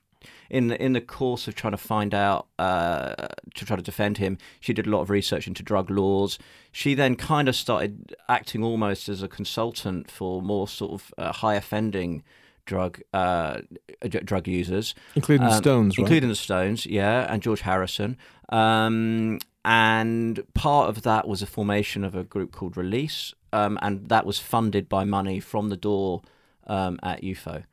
[0.50, 3.14] in the in the course of trying to find out uh,
[3.54, 4.38] to try to defend him.
[4.60, 6.38] She did a lot of research into drug laws.
[6.72, 11.32] She then kind of started acting almost as a consultant for more sort of uh,
[11.32, 12.22] high offending
[12.66, 13.60] drug uh,
[14.08, 16.02] drug users Including the um, Stones, right?
[16.02, 18.16] Including the Stones, yeah, and George Harrison.
[18.50, 24.08] Um, and part of that was a formation of a group called Release, um, and
[24.08, 26.22] that was funded by money from the door
[26.66, 27.64] um, at UFO.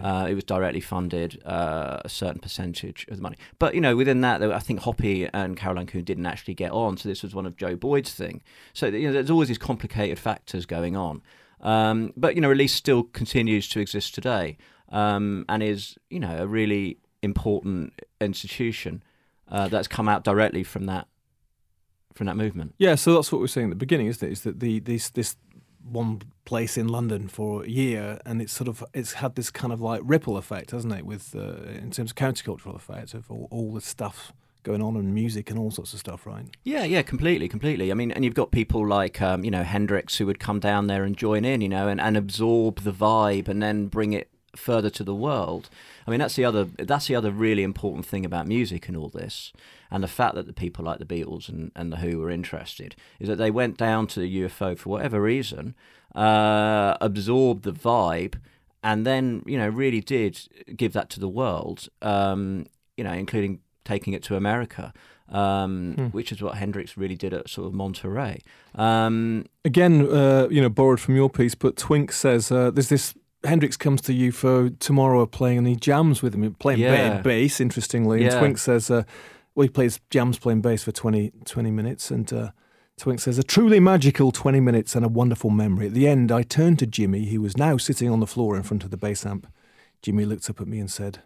[0.00, 3.96] Uh, it was directly funded uh, a certain percentage of the money, but you know
[3.96, 7.34] within that, I think Hoppy and Caroline Coon didn't actually get on, so this was
[7.34, 8.42] one of Joe Boyd's thing.
[8.72, 11.20] So you know, there's always these complicated factors going on.
[11.60, 14.56] Um, but you know, Release still continues to exist today,
[14.90, 19.02] um, and is you know a really important institution
[19.48, 21.06] uh, that's come out directly from that
[22.14, 22.74] from that movement.
[22.78, 24.32] Yeah, so that's what we are saying at the beginning, isn't it?
[24.32, 25.36] Is that the this this
[25.84, 29.72] one place in London for a year, and it's sort of it's had this kind
[29.72, 31.06] of like ripple effect, hasn't it?
[31.06, 35.12] With uh, in terms of countercultural effect of all, all the stuff going on and
[35.12, 36.46] music and all sorts of stuff, right?
[36.62, 37.90] Yeah, yeah, completely, completely.
[37.90, 40.86] I mean, and you've got people like um, you know Hendrix who would come down
[40.86, 44.28] there and join in, you know, and, and absorb the vibe and then bring it
[44.56, 45.70] further to the world.
[46.06, 49.08] I mean, that's the other that's the other really important thing about music and all
[49.08, 49.52] this,
[49.90, 52.96] and the fact that the people like the Beatles and, and the Who were interested
[53.18, 55.74] is that they went down to the UFO for whatever reason,
[56.14, 58.34] uh, absorbed the vibe,
[58.82, 60.40] and then you know really did
[60.76, 61.88] give that to the world.
[62.00, 64.92] Um, you know, including taking it to America.
[65.28, 68.40] Um, Which is what Hendrix really did at sort of Monterey.
[68.74, 73.14] Um, Again, uh, you know, borrowed from your piece, but Twink says uh, there's this.
[73.44, 77.20] Hendrix comes to UFO tomorrow playing and he jams with him, playing Yeah.
[77.20, 78.22] bass, interestingly.
[78.22, 78.38] And Yeah.
[78.38, 79.02] Twink says, uh,
[79.54, 82.10] well, he plays jams playing bass for 20, 20 minutes.
[82.10, 82.50] And uh,
[82.98, 85.86] Twink says, a truly magical 20 minutes and a wonderful memory.
[85.88, 88.62] At the end, I turned to Jimmy, who was now sitting on the floor in
[88.62, 89.46] front of the bass amp.
[90.02, 91.20] Jimmy looked up at me and said,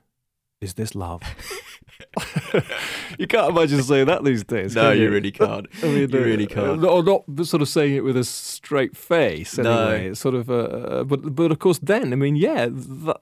[0.60, 1.22] Is this love?
[3.18, 4.74] you can't imagine saying that these days.
[4.74, 5.66] No, can you really can't.
[5.82, 6.84] I mean, You uh, really can't.
[6.84, 9.58] Or not sort of saying it with a straight face.
[9.58, 9.88] No.
[9.88, 10.50] Anyway, It's sort of.
[10.50, 13.20] Uh, uh, but but of course, then I mean, yeah, that,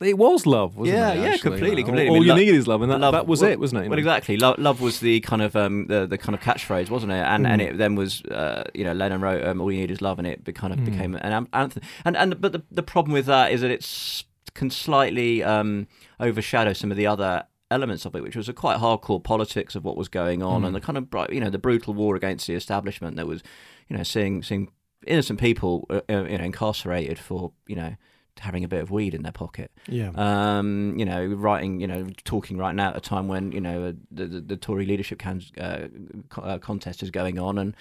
[0.00, 1.16] it was love, wasn't Yeah, it?
[1.18, 1.50] yeah, actually?
[1.50, 2.08] completely, All- completely.
[2.10, 3.60] All, I mean, you lo- need is love, and that, Love- that was well- it,
[3.60, 3.88] wasn't it?
[3.88, 4.36] Well, exactly.
[4.36, 7.16] Lo- love was the kind of um, the the kind of catchphrase, wasn't it?
[7.24, 10.00] And and it then was uh, you know Lennon wrote um, "All You Need Is
[10.02, 11.82] Love," and it be, kind of became an anthem.
[12.04, 15.86] And and but the the problem with that is that it's can slightly um,
[16.18, 19.84] overshadow some of the other elements of it, which was a quite hardcore politics of
[19.84, 22.54] what was going on and the kind of you know the brutal war against the
[22.54, 23.42] establishment that was
[23.88, 24.70] you know seeing seeing
[25.06, 27.94] innocent people uh, uh, you know incarcerated for you know
[28.40, 29.70] having a bit of weed in their pocket.
[29.88, 30.10] Yeah.
[30.14, 33.94] Um, you know, writing, you know, talking right now at a time when you know
[34.10, 35.88] the the, the Tory leadership can, uh,
[36.28, 37.76] co- uh, contest is going on, and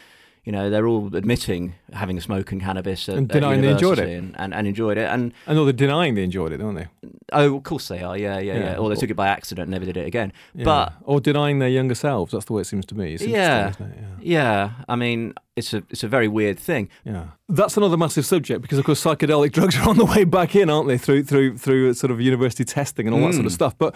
[0.47, 4.07] You know, they're all admitting having a smoke and cannabis And denying they enjoyed it.
[4.07, 5.09] And, and, and enjoyed it.
[5.13, 6.87] And I know they're denying they enjoyed it, don't they?
[7.33, 8.17] oh, of course they are.
[8.17, 8.59] Yeah, yeah, Yeah.
[8.71, 8.77] yeah.
[8.77, 10.31] Or they took it by accident, and never did it again.
[10.55, 10.63] Yeah.
[10.63, 12.31] But or denying their younger selves.
[12.31, 13.17] That's the way it seems to me.
[13.19, 13.73] Yeah.
[13.77, 13.93] it?
[14.21, 16.87] yeah, I mean, it's a it's a very weird thing.
[17.03, 17.11] Yeah.
[17.13, 17.25] yeah.
[17.49, 20.69] That's another massive subject because, of course, psychedelic drugs are on the way back in,
[20.69, 20.97] aren't they?
[20.97, 23.55] Through through through sort of university testing and all that sort of Mm.
[23.55, 23.77] stuff.
[23.77, 23.93] But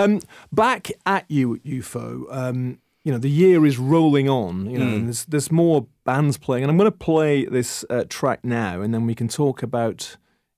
[0.00, 0.18] um,
[0.52, 2.24] back at you, UFO.
[2.34, 4.70] Um, you know, the year is rolling on.
[4.70, 4.94] You know, Mm.
[4.96, 8.80] and there's there's more bands playing, and I'm going to play this uh, track now,
[8.80, 10.16] and then we can talk about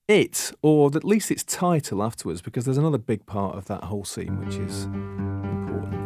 [0.08, 4.04] it, or at least its title afterwards, because there's another big part of that whole
[4.04, 6.04] scene which is important.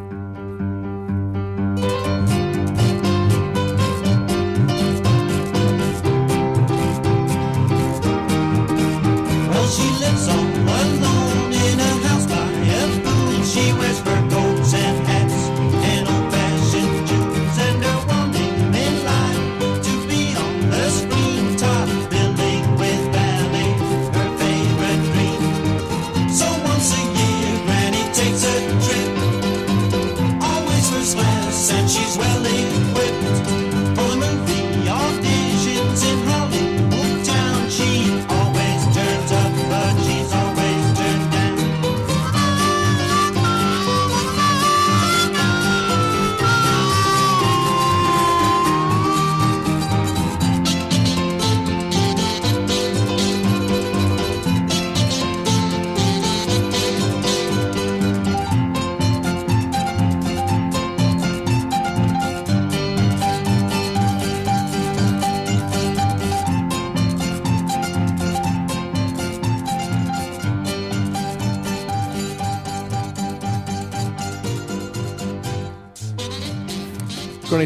[9.51, 10.58] Well, she lives all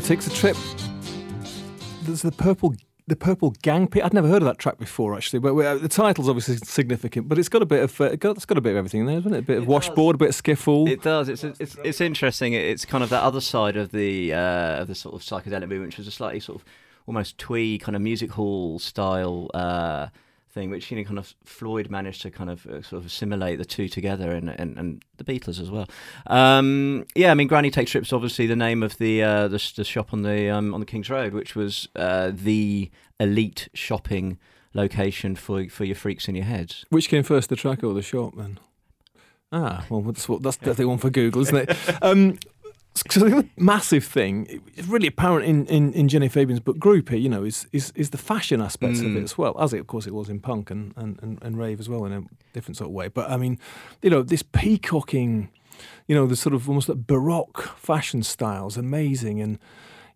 [0.02, 0.56] takes a trip.
[2.02, 2.74] There's the purple,
[3.06, 4.04] the purple gang pit.
[4.04, 5.38] I'd never heard of that track before, actually.
[5.38, 7.28] But uh, the title's obviously significant.
[7.28, 9.18] But it's got a bit of, uh, it's got a bit of everything in there,
[9.18, 9.38] isn't it?
[9.38, 10.88] A bit of It washboard, a bit of skiffle.
[10.88, 11.28] It does.
[11.28, 12.52] It's it's it's interesting.
[12.52, 15.86] It's kind of that other side of the uh, of the sort of psychedelic movement,
[15.88, 16.64] which was a slightly sort of
[17.06, 20.08] almost twee kind of music hall style uh,
[20.52, 23.58] thing, which you know kind of Floyd managed to kind of uh, sort of assimilate
[23.58, 25.88] the two together, and and, and the Beatles as well.
[26.26, 29.84] Um, yeah, I mean, Granny Takes Trips, obviously the name of the uh, the, the
[29.84, 34.38] shop on the um, on the King's Road, which was uh, the elite shopping
[34.74, 36.84] location for for your freaks in your heads.
[36.90, 38.34] Which came first, the track or the shop?
[38.36, 38.58] Then.
[39.54, 41.76] Ah, well, that's what that's definitely one for Google, isn't it?
[42.02, 42.38] um,
[42.94, 47.28] so the massive thing, it's really apparent in, in, in Jenny Fabian's book Groupie, you
[47.28, 49.24] know, is, is is the fashion aspects of it Mm.
[49.24, 51.80] as well, as it of course it was in punk and, and, and, and rave
[51.80, 52.22] as well in a
[52.52, 53.08] different sort of way.
[53.08, 53.58] But I mean,
[54.02, 55.48] you know, this peacocking,
[56.06, 59.58] you know, the sort of almost like baroque fashion styles, amazing, and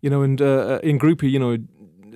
[0.01, 1.57] you know, and uh, in Groupie, you know,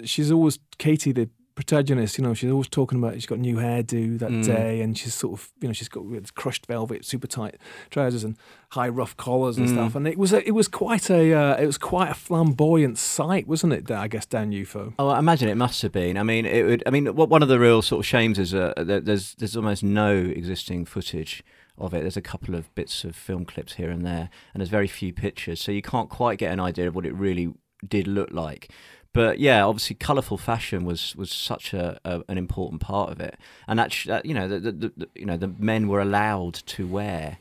[0.06, 2.18] she's always Katie the protagonist.
[2.18, 4.46] You know, she's always talking about she's got new hairdo that Mm.
[4.46, 6.04] day, and she's sort of you know she's got
[6.36, 7.56] crushed velvet, super tight
[7.90, 8.38] trousers and
[8.70, 9.72] high rough collars and Mm.
[9.74, 9.96] stuff.
[9.96, 13.48] And it was a, it was quite a uh, it was quite a flamboyant sight,
[13.48, 13.92] wasn't it?
[13.92, 14.94] I guess down UFO.
[15.00, 16.18] Oh, I imagine it must have been.
[16.18, 16.84] I mean, it would.
[16.86, 19.84] I mean, one of the real sort of shames is uh, that there's there's almost
[19.84, 21.44] no existing footage
[21.78, 22.02] of it.
[22.02, 25.14] There's a couple of bits of film clips here and there, and there's very few
[25.14, 27.54] pictures, so you can't quite get an idea of what it really
[27.88, 28.72] did look like.
[29.14, 33.38] But yeah, obviously, colourful fashion was was such a, a an important part of it,
[33.68, 37.38] and that you know the, the, the you know the men were allowed to wear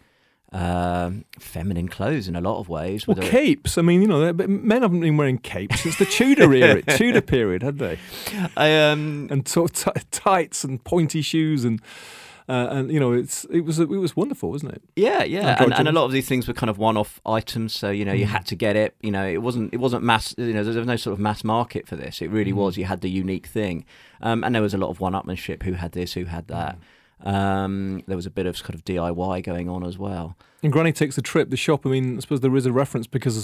[0.53, 3.07] um, feminine clothes in a lot of ways.
[3.07, 3.79] Well, capes.
[3.79, 7.63] I mean, you know, men haven't been wearing capes since the Tudor era, Tudor period,
[7.63, 7.99] had they?
[8.57, 11.81] I, um, And sort of t- tights and pointy shoes and.
[12.51, 14.83] Uh, and you know, it's it was it was wonderful, wasn't it?
[14.97, 17.91] Yeah, yeah, and, and a lot of these things were kind of one-off items, so
[17.91, 18.31] you know you Mm.
[18.37, 18.97] had to get it.
[19.03, 20.35] You know, it wasn't it wasn't mass.
[20.37, 22.21] You know, there was no sort of mass market for this.
[22.21, 22.57] It really Mm.
[22.57, 22.77] was.
[22.77, 23.85] You had the unique thing,
[24.21, 25.63] um, and there was a lot of one-upmanship.
[25.63, 26.15] Who had this?
[26.15, 26.77] Who had that?
[27.25, 27.33] Mm.
[27.35, 30.37] Um, there was a bit of kind of DIY going on as well.
[30.63, 31.51] And Granny takes the trip.
[31.51, 31.87] The shop.
[31.87, 33.37] I mean, I suppose there is a reference because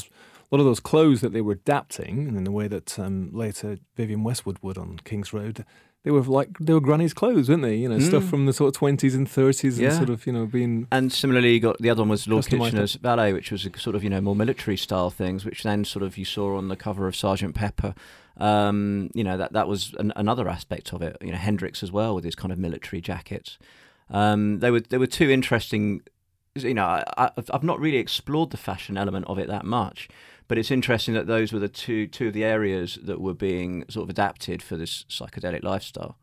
[0.51, 3.31] a lot of those clothes that they were adapting, and in the way that um,
[3.33, 5.65] later Vivienne Westwood would on King's Road,
[6.07, 7.75] they were like they were Granny's clothes, weren't they?
[7.75, 8.31] You know, stuff Mm.
[8.31, 9.89] from the sort of twenties and thirties, Yeah.
[9.89, 12.47] and sort of you know being And similarly, you got the other one was Lord
[12.47, 15.85] Kitchener's Valet, which was a sort of you know more military style things, which then
[15.85, 17.93] sort of you saw on the cover of Sergeant Pepper.
[18.39, 21.17] Um, you know that that was an, another aspect of it.
[21.21, 23.59] You know Hendrix as well with his kind of military jackets.
[24.09, 26.03] Um, they were there were two interesting.
[26.55, 30.09] You know, I, I've not really explored the fashion element of it that much,
[30.49, 33.85] but it's interesting that those were the two two of the areas that were being
[33.89, 36.17] sort of adapted for this psychedelic lifestyle.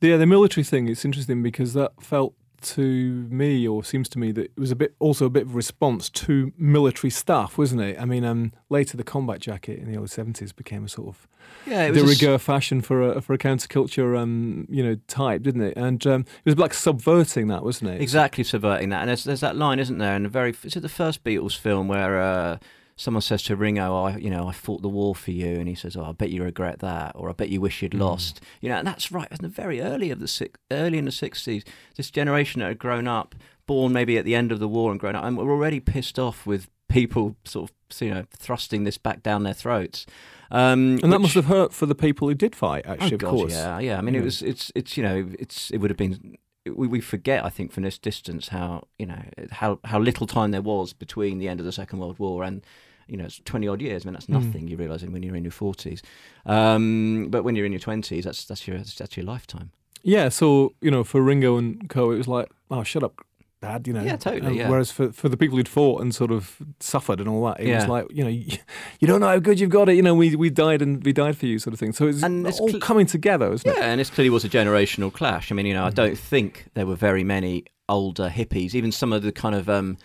[0.00, 0.88] Yeah, the military thing.
[0.88, 4.76] It's interesting because that felt to me, or seems to me, that it was a
[4.76, 7.98] bit also a bit of a response to military stuff, wasn't it?
[7.98, 11.28] I mean, um, later the combat jacket in the early seventies became a sort of
[11.66, 14.96] Yeah, it de a s- rigueur fashion for a for a counterculture, um, you know,
[15.08, 15.74] type, didn't it?
[15.76, 18.02] And um, it was like subverting that, wasn't it?
[18.02, 19.00] exactly subverting that.
[19.00, 20.14] And there's, there's that line, isn't there?
[20.16, 22.58] In the very is it the first Beatles film where uh,
[23.00, 25.74] someone says to Ringo, "I you know I fought the war for you," and he
[25.74, 28.68] says, "Oh, I bet you regret that," or "I bet you wish you'd lost." You
[28.68, 29.28] know, and that's right.
[29.30, 31.64] In the very early of the six, early in the sixties,
[31.96, 33.34] this generation that had grown up,
[33.66, 36.18] born maybe at the end of the war and grown up, and were already pissed
[36.18, 40.04] off with people sort of you know thrusting this back down their throats.
[40.50, 42.84] Um, and that which- must have hurt for the people who did fight.
[42.86, 43.52] Actually, oh, of God, course.
[43.52, 43.98] Yeah, yeah.
[43.98, 44.42] I mean, it was.
[44.42, 44.70] It's.
[44.74, 44.96] It's.
[44.96, 45.30] You know.
[45.38, 45.70] It's.
[45.70, 46.36] It would have been.
[46.66, 50.50] We, we forget, I think, from this distance, how you know how how little time
[50.50, 52.62] there was between the end of the Second World War and
[53.10, 54.04] you know it's twenty odd years.
[54.04, 54.44] I mean, that's Mm.
[54.44, 54.68] nothing.
[54.68, 56.00] You realise when you're in your forties,
[56.46, 59.70] um, but when you're in your twenties, that's that's your that's your lifetime.
[60.02, 63.20] Yeah, so you know, for Ringo and Co, it was like, oh, shut up,
[63.60, 63.86] Dad.
[63.86, 64.02] You know.
[64.02, 64.68] Yeah, totally, And yeah.
[64.70, 67.74] Whereas for for the people who'd fought and sort of suffered and all that, it
[67.74, 68.56] was like, you know, you,
[69.00, 69.96] you don't know how good you've got it.
[69.96, 71.92] You know, we we died and we died for you, sort of thing.
[71.92, 73.76] So it's And it's all cl- coming together, isn't it?
[73.76, 75.52] Yeah, and this clearly was a generational clash.
[75.52, 75.94] I mean, you know, I Mm.
[75.94, 78.74] don't think there were very many older hippies.
[78.74, 79.98] Even some of the kind of um,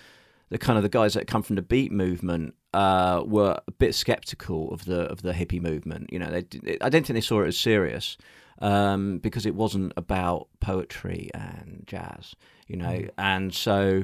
[0.49, 3.95] the kind of the guys that come from the beat movement uh, were a bit
[3.95, 6.11] skeptical of the of the hippie movement.
[6.13, 8.17] You know, they, did- I don't think they saw it as serious
[8.59, 12.35] um, because it wasn't about poetry and jazz.
[12.67, 13.09] You know, Mm.
[13.17, 14.03] and so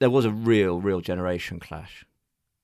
[0.00, 2.04] there was a real, real generation clash.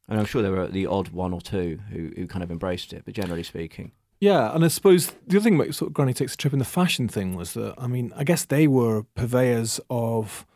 [0.08, 2.92] And I'm sure there were the odd one or two who, who kind of embraced
[2.92, 6.14] it, but generally speaking, Yeah, and I suppose the other thing about sort of Granny
[6.14, 9.02] Takes a Trip in the fashion thing was that, I mean, I guess they were
[9.14, 10.46] purveyors of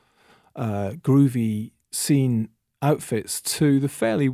[0.56, 2.48] uh, groovy scene
[2.82, 4.30] outfits to the fairly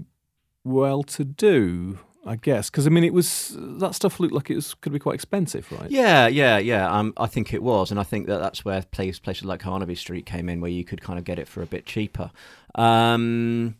[0.64, 2.70] well to do, I guess.
[2.70, 5.70] Because, I mean, it was, that stuff looked like it was could be quite expensive,
[5.72, 5.90] right?
[5.90, 6.90] Yeah, yeah, yeah.
[6.90, 9.94] Um, I think it was, and I think that that's where place, places like Carnaby
[9.94, 12.30] Street came in, where you could kind of get it for a bit cheaper.
[12.74, 13.76] Um,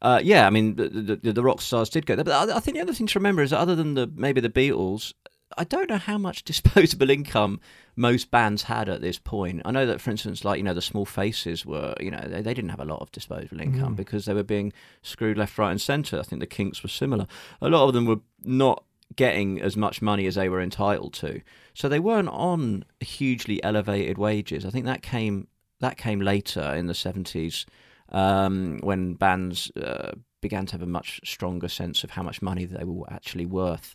[0.00, 2.56] uh, yeah, I mean, the, the, the, the rock stars did go there, but I,
[2.56, 5.12] I think the other thing to remember is that other than the maybe the Beatles,
[5.58, 7.60] I don't know how much disposable income
[7.96, 9.62] most bands had at this point.
[9.64, 12.40] I know that, for instance, like you know, the Small Faces were, you know, they,
[12.42, 13.96] they didn't have a lot of disposable income Mm.
[13.96, 14.72] because they were being
[15.02, 16.18] screwed left, right, and centre.
[16.18, 17.26] I think the Kinks were similar.
[17.60, 18.84] A lot of them were not
[19.14, 21.42] getting as much money as they were entitled to,
[21.74, 24.64] so they weren't on hugely elevated wages.
[24.64, 25.48] I think that came
[25.80, 27.66] that came later in the seventies
[28.10, 32.64] um, when bands uh, began to have a much stronger sense of how much money
[32.64, 33.94] they were actually worth.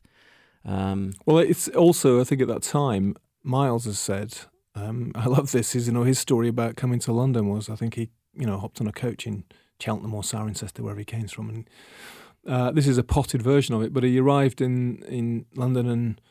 [0.68, 4.38] Um, Well, it's also, I think at that time, Miles has said,
[4.76, 7.76] um, I love this, is, you know, his story about coming to London was, I
[7.76, 9.46] think he, you know, hopped on a coach in
[9.80, 11.50] Cheltenham or Cirencester, wherever he came from.
[11.50, 11.70] And
[12.46, 16.22] uh, this is a potted version of it, but he arrived in, in London and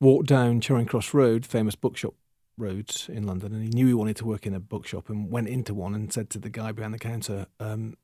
[0.00, 2.14] walked down Charing Cross Road, famous bookshop
[2.58, 5.48] road in London, and he knew he wanted to work in a bookshop and went
[5.48, 7.94] into one and said to the guy behind the counter, um,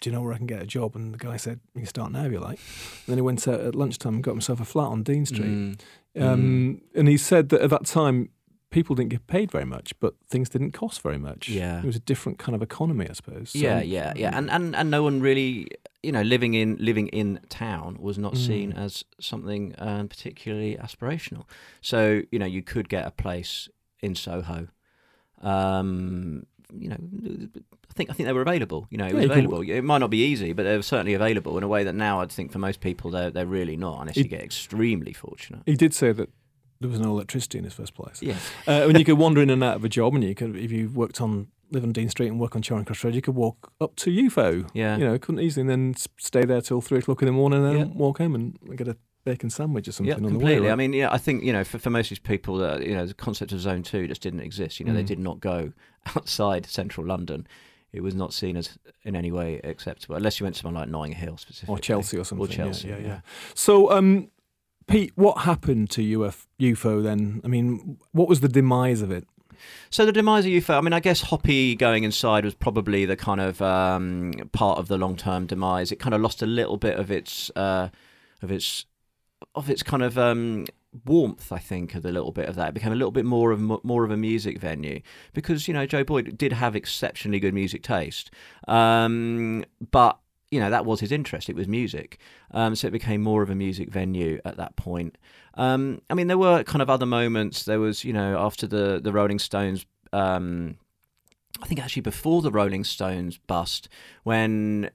[0.00, 0.94] do you know where I can get a job?
[0.96, 2.58] And the guy said, you can start now if you like.
[2.58, 5.48] And then he went out at lunchtime and got himself a flat on Dean Street.
[5.48, 5.80] mm,
[6.20, 8.30] Um, And he said that at that time,
[8.70, 11.48] people didn't get paid very much, but things didn't cost very much.
[11.48, 11.78] Yeah.
[11.78, 13.50] It was a different kind of economy, I suppose.
[13.50, 15.68] So- yeah, yeah, yeah, and, and and no one really,
[16.02, 18.78] you know, living in living in town was not seen Mm.
[18.84, 21.44] as something um, particularly aspirational.
[21.80, 23.70] So you know, you could get a place
[24.00, 24.68] in Soho.
[25.40, 26.44] Um,
[26.76, 26.98] you know,
[27.98, 28.86] think I think they were available.
[28.90, 29.60] You know, it Yeah, was you could- available.
[29.70, 32.20] It might not be easy, but they were certainly available in a way that now
[32.22, 35.60] I'd think for most people they're they're really not, unless you get extremely fortunate.
[35.66, 36.30] He did say that
[36.80, 38.22] there was no electricity in his first place.
[38.22, 38.36] Yeah,
[38.66, 40.70] Uh, when you could wander in and out of a job, and you could, if
[40.72, 43.34] you worked on, live on Dean Street and work on Charing Cross Road, you could
[43.34, 44.66] walk up to UFO.
[44.74, 44.96] yeah.
[44.96, 47.68] You know, couldn't easily, and then stay there till three o'clock in the morning, and
[47.68, 47.92] then Yeah.
[47.94, 50.32] walk home and get a bacon sandwich or something Yeah, on the way.
[50.34, 50.66] completely.
[50.68, 50.72] right?
[50.72, 52.94] I mean, yeah, I think you know, for, for most of these people, that you
[52.94, 54.78] know, the concept of Zone Two just didn't exist.
[54.80, 55.06] You know, they Mm.
[55.14, 55.72] did not go
[56.16, 57.46] outside central London.
[57.92, 60.90] It was not seen as in any way acceptable, unless you went to someone like
[60.90, 62.46] Notting Hill specifically, or Chelsea or something.
[62.46, 63.08] Or Chelsea, yeah, yeah, yeah.
[63.08, 63.20] yeah.
[63.54, 64.30] So, um,
[64.86, 67.40] Pete, what happened to UF, UFO then?
[67.44, 69.26] I mean, what was the demise of it?
[69.90, 73.16] So the demise of UFO, I mean, I guess Hoppy going inside was probably the
[73.16, 75.90] kind of um, part of the long-term demise.
[75.90, 77.88] It kind of lost a little bit of its uh,
[78.42, 78.86] of its
[79.54, 80.66] of its kind of um,
[81.04, 81.52] warmth.
[81.52, 82.68] I think of a little bit of that.
[82.68, 85.00] It became a little bit more of more of a music venue
[85.32, 88.30] because you know Joe Boyd did have exceptionally good music taste,
[88.66, 90.18] um, but
[90.50, 91.48] you know that was his interest.
[91.48, 92.18] It was music,
[92.52, 95.16] um, so it became more of a music venue at that point.
[95.54, 97.64] Um, I mean, there were kind of other moments.
[97.64, 99.84] There was, you know, after the the Rolling Stones.
[100.12, 100.78] Um,
[101.60, 103.88] I think actually before the Rolling Stones bust,
[104.22, 104.90] when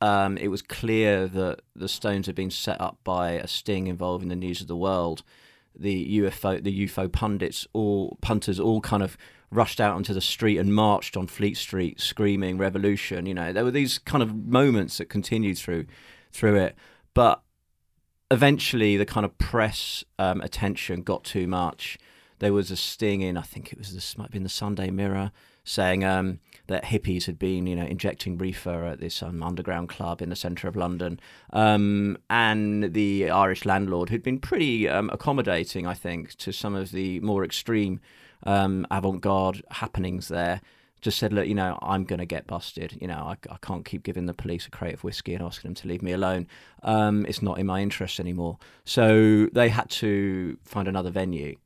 [0.00, 4.28] um, it was clear that the Stones had been set up by a sting involving
[4.28, 5.22] the news of the world.
[5.74, 9.16] The UFO, the UFO pundits, all punters, all kind of
[9.50, 13.26] rushed out onto the street and marched on Fleet Street screaming revolution.
[13.26, 15.86] You know, there were these kind of moments that continued through
[16.32, 16.76] through it,
[17.14, 17.42] but
[18.30, 21.98] eventually the kind of press um, attention got too much.
[22.38, 24.90] There was a sting in, I think it was this might have been the Sunday
[24.90, 25.32] Mirror,
[25.68, 30.22] saying um, that hippies had been, you know, injecting reefer at this um, underground club
[30.22, 31.20] in the centre of London,
[31.52, 36.90] um, and the Irish landlord who'd been pretty um, accommodating, I think, to some of
[36.92, 38.00] the more extreme
[38.44, 40.60] um, avant-garde happenings there.
[41.00, 42.98] Just said, look, you know, I'm going to get busted.
[43.00, 45.68] You know, I, I can't keep giving the police a crate of whiskey and asking
[45.68, 46.48] them to leave me alone.
[46.82, 48.58] Um, it's not in my interest anymore.
[48.84, 51.56] So they had to find another venue.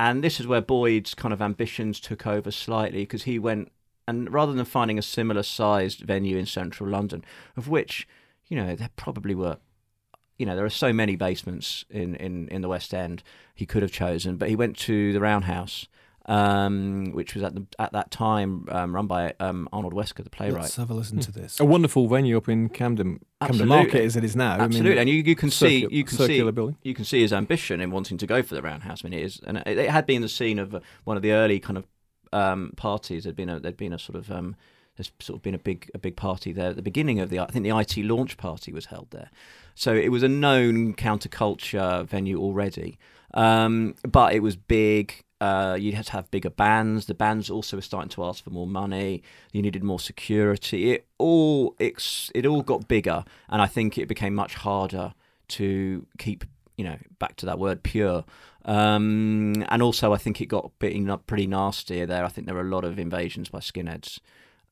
[0.00, 3.70] And this is where Boyd's kind of ambitions took over slightly because he went
[4.08, 7.22] and rather than finding a similar sized venue in central London,
[7.54, 8.08] of which,
[8.48, 9.58] you know, there probably were
[10.38, 13.22] you know, there are so many basements in, in, in the West End
[13.54, 15.86] he could have chosen, but he went to the Roundhouse,
[16.30, 20.30] um, which was at the at that time um, run by um, Arnold Wesker, the
[20.30, 20.62] playwright.
[20.62, 21.58] Let's have a listen to this.
[21.58, 23.76] A wonderful venue up in Camden, Camden Absolutely.
[23.76, 24.52] Market as it is now.
[24.52, 26.76] I mean, Absolutely, and you, you can see you can see circular building.
[26.84, 29.04] you can see his ambition in wanting to go for the Roundhouse.
[29.04, 31.24] I mean, it is, and it, it had been the scene of uh, one of
[31.24, 31.88] the early kind of
[32.32, 33.24] um, parties.
[33.24, 34.54] There'd been a there'd been a sort of um,
[34.96, 37.40] there's sort of been a big a big party there at the beginning of the
[37.40, 39.30] I think the IT launch party was held there,
[39.74, 43.00] so it was a known counterculture venue already,
[43.34, 45.24] um, but it was big.
[45.40, 47.06] Uh, you had to have bigger bands.
[47.06, 49.22] The bands also were starting to ask for more money.
[49.52, 50.92] You needed more security.
[50.92, 55.14] It all it's, it all got bigger, and I think it became much harder
[55.48, 56.44] to keep
[56.76, 58.24] you know back to that word pure.
[58.64, 62.24] Um, and also, I think it got pretty, nasty there.
[62.24, 64.18] I think there were a lot of invasions by skinheads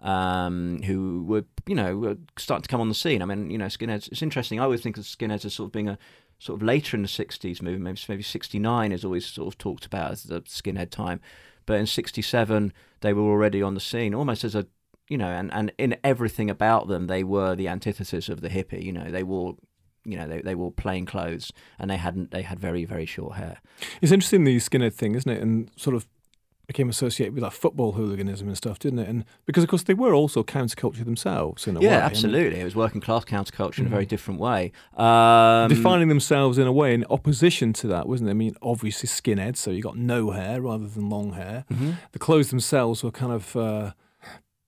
[0.00, 3.22] um, who were, you know, were starting to come on the scene.
[3.22, 4.08] I mean, you know, skinheads.
[4.12, 4.60] It's interesting.
[4.60, 5.98] I always think of skinheads as sort of being a
[6.38, 7.84] sort of later in the '60s movement.
[7.84, 11.20] Maybe maybe '69 is always sort of talked about as the skinhead time,
[11.66, 14.66] but in '67 they were already on the scene, almost as a
[15.08, 18.82] you know, and, and in everything about them, they were the antithesis of the hippie.
[18.82, 19.56] You know, they wore,
[20.04, 23.36] you know, they, they wore plain clothes and they hadn't they had very very short
[23.36, 23.58] hair.
[24.00, 25.42] It's interesting the skinhead thing, isn't it?
[25.42, 26.06] And sort of
[26.68, 29.08] became associated with that football hooliganism and stuff, didn't it?
[29.08, 31.86] And because of course they were also counterculture themselves in a way.
[31.86, 32.60] Yeah, I mean, absolutely.
[32.60, 34.70] it was working class counterculture in a very different way.
[34.96, 38.32] Um, defining themselves in a way in opposition to that, wasn't it?
[38.32, 41.64] I mean, obviously skinheads, so you got no hair rather than long hair.
[41.72, 41.92] Mm-hmm.
[42.12, 43.92] The clothes themselves were kind of uh,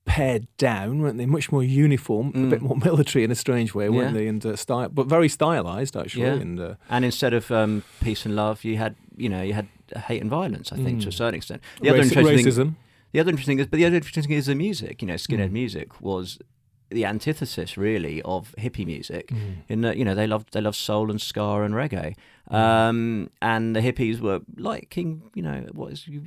[0.06, 1.26] pared down, weren't they?
[1.26, 4.14] Much more uniform, a bit more military in a strange way, weren't Mm.
[4.14, 4.18] Yeah.
[4.20, 4.26] they?
[4.28, 6.24] And uh, style, but very stylized actually.
[6.24, 6.34] Yeah.
[6.34, 9.68] And uh, and instead of um, peace and love, you had you know you had
[9.98, 10.72] hate and violence.
[10.72, 11.62] I think to a certain extent.
[11.80, 12.56] The raci- other interesting racism.
[12.56, 12.76] thing,
[13.12, 15.02] the other interesting is, but the other interesting thing is the music.
[15.02, 15.52] You know, skinhead Mm.
[15.52, 16.38] music was
[16.90, 19.54] the antithesis really of hippie music Mm.
[19.68, 22.16] in that you know they loved they loved soul and ska and reggae
[22.50, 22.54] Mm.
[22.56, 26.20] um, and the hippies were liking you know what is you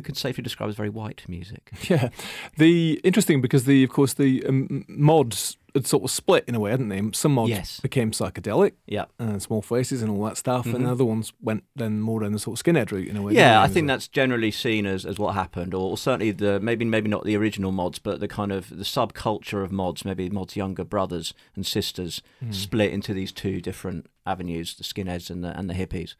[0.00, 2.08] we could safely describe as very white music Yeah,
[2.56, 6.60] the interesting because the of course the um, mods had sort of split in a
[6.60, 7.00] way, hadn't they?
[7.12, 7.78] Some mods Yes.
[7.80, 10.88] became psychedelic yeah and small faces and all that stuff, and Mhm.
[10.90, 13.34] other ones went then more down the sort of skinhead route in a way.
[13.34, 17.08] Yeah, I think that's generally seen as, as what happened, or, certainly the maybe maybe
[17.08, 20.84] not the original mods, but the kind of the subculture of mods, maybe mods' younger
[20.84, 22.50] brothers and sisters, Hmm.
[22.52, 26.14] split into these two different avenues: the skinheads and the and the hippies.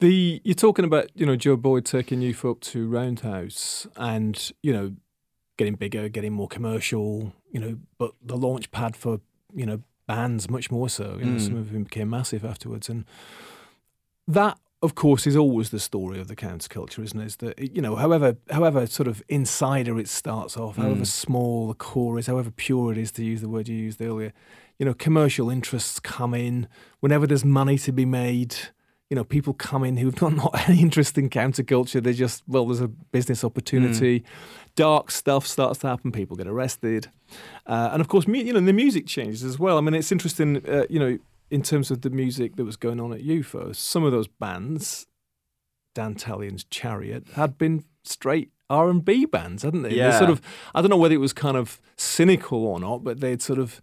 [0.00, 4.72] The you're talking about you know Joe Boyd taking youth up to Roundhouse and you
[4.72, 4.92] know
[5.58, 9.20] getting bigger, getting more commercial, you know, but the launch pad for
[9.54, 11.16] you know bands much more so.
[11.18, 11.40] You know, Mm.
[11.48, 13.04] some of them became massive afterwards, and
[14.26, 17.26] that of course is always the story of the counterculture, isn't it?
[17.26, 21.06] Is that you know however however sort of insider it starts off, however Mm.
[21.06, 24.32] small the core is, however pure it is to use the word you used earlier.
[24.78, 26.66] You know, commercial interests come in
[27.00, 28.56] whenever there's money to be made
[29.10, 32.00] you know, people come in who've got not any interest in counterculture.
[32.02, 34.22] They're just, well, there's a business opportunity.
[34.76, 36.12] Dark stuff starts to happen.
[36.12, 37.08] People get arrested.
[37.66, 39.76] Uh, and of course, you know, the music changes as well.
[39.78, 41.18] I mean, it's interesting, uh, you know,
[41.50, 45.08] in terms of the music that was going on at UFO, some of those bands,
[45.96, 49.88] Dantalian's Chariot, had been straight R&B bands, hadn't they?
[49.90, 50.16] They Yeah.
[50.16, 50.40] sort of,
[50.72, 53.82] I don't know whether it was kind of cynical or not, but they'd sort of,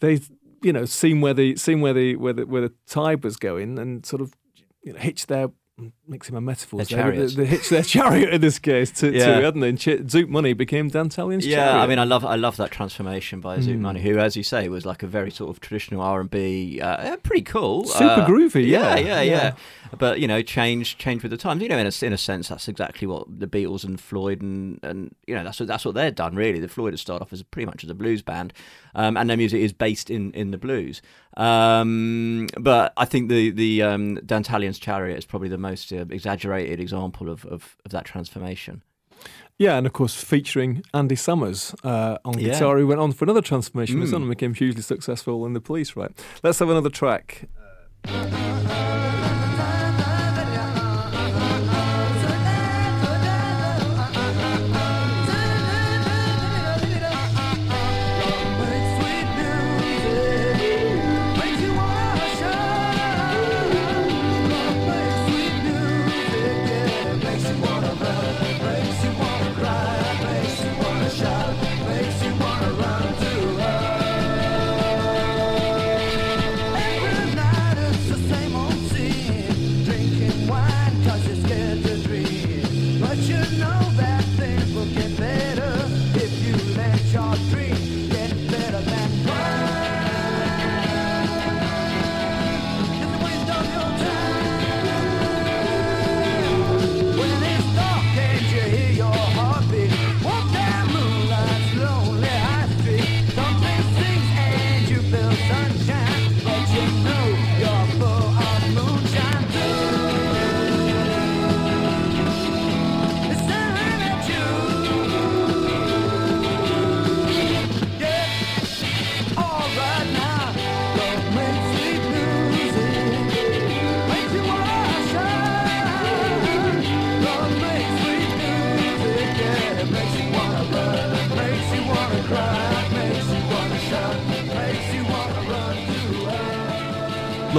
[0.00, 0.20] they
[0.62, 3.78] you know seen where the seen where the where the where the tide was going
[3.78, 4.36] and sort of
[4.82, 5.48] you know hitched their
[6.10, 7.34] mixing my metaphors Their there, but chariots.
[7.36, 9.38] they, they hitched their chariot in this case to, Yeah.
[9.38, 9.68] to hadn't they?
[9.70, 11.82] And Ch- Zoot Money became Dantalian's Yeah, chariot.
[11.82, 13.80] I mean, I love I love that transformation by Zoot Mm.
[13.80, 16.80] Money, who, as you say, was like a very sort of traditional R and B,
[16.80, 19.52] uh, pretty cool, Super uh, groovy, yeah, yeah, yeah, yeah.
[19.98, 21.62] But you know, change change with the times.
[21.62, 24.78] You know, in a, in a sense, that's exactly what the Beatles and Floyd and
[24.82, 26.60] and you know that's what that's what they've done really.
[26.60, 28.52] The Floyd had started off as pretty much as a blues band,
[28.94, 31.02] um, and their music is based in in the blues.
[31.36, 37.28] Um, but I think the the um, Chariot is probably the most uh, exaggerated example
[37.30, 38.82] of, of of that transformation.
[39.58, 42.52] Yeah, and of course featuring Andy Summers uh, on Yeah.
[42.52, 44.14] guitar, who went on for another transformation his Mm.
[44.14, 45.96] own and became hugely successful in the police.
[45.96, 47.48] Right, let's have another track.
[48.04, 48.59] Every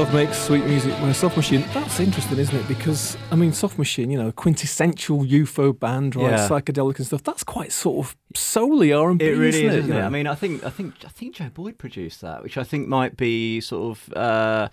[0.01, 1.63] Love makes sweet music by Soft Machine.
[1.75, 2.67] That's interesting, isn't it?
[2.67, 6.31] Because I mean, Soft Machine, you know, quintessential UFO band, right?
[6.31, 6.47] Yeah.
[6.47, 7.21] Psychedelic and stuff.
[7.21, 9.25] That's quite sort of solely R and B.
[9.25, 9.77] It really isn't is, it?
[9.77, 10.01] isn't you it?
[10.01, 10.05] know?
[10.07, 12.87] I mean, I think, I think, I think Joe Boyd produced that, which I think
[12.87, 14.13] might be sort of.
[14.17, 14.69] Uh,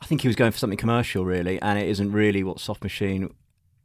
[0.00, 2.82] I think he was going for something commercial, really, and it isn't really what Soft
[2.82, 3.34] Machine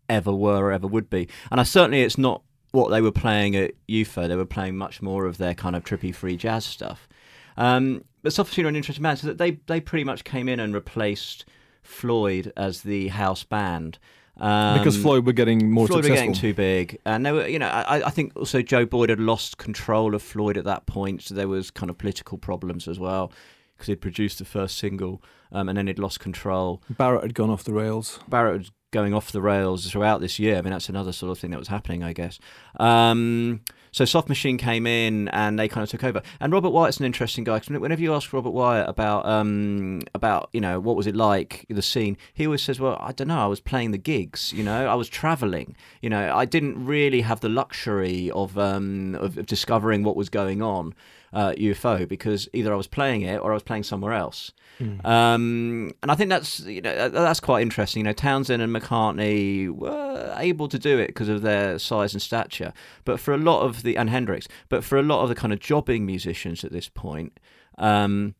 [0.08, 1.28] ever were or ever would be.
[1.52, 2.42] And I certainly, it's not
[2.72, 4.30] what they were playing at UFO.
[4.30, 7.10] They were playing much more of their kind of trippy free jazz stuff.
[7.58, 10.60] Um, but Machine are an interesting band, so that they they pretty much came in
[10.60, 11.46] and replaced
[11.84, 14.00] Floyd as the house band.
[14.38, 17.60] Um, because Floyd were getting more Floyd were getting too big, and they were, you
[17.60, 21.22] know, I, I think also Joe Boyd had lost control of Floyd at that point,
[21.22, 23.32] so there was kind of political problems as well
[23.76, 26.82] because he'd produced the first single, um, and then he'd lost control.
[26.90, 28.20] Barrett had gone off the rails.
[28.28, 30.58] Barrett was going off the rails throughout this year.
[30.58, 32.40] I mean, that's another sort of thing that was happening, I guess.
[32.80, 33.62] Um,
[33.96, 36.22] so Soft Machine came in and they kind of took over.
[36.42, 40.50] And Robert Wyatt's an interesting guy because whenever you ask Robert Wyatt about um, about
[40.52, 43.40] you know what was it like the scene, he always says, "Well, I don't know.
[43.40, 44.52] I was playing the gigs.
[44.52, 45.78] You know, I was traveling.
[46.02, 50.28] You know, I didn't really have the luxury of um, of, of discovering what was
[50.28, 50.94] going on."
[51.36, 54.54] Uh, UFO because either I was playing it or I was playing somewhere else.
[55.04, 58.00] Um, and I think that's you know that's quite interesting.
[58.00, 62.22] You know, Townshend and McCartney were able to do it because of their size and
[62.22, 62.72] stature,
[63.04, 65.52] but for a lot of the and Hendrix, but for a lot of the kind
[65.52, 67.38] of jobbing musicians at this point,
[67.78, 68.36] um,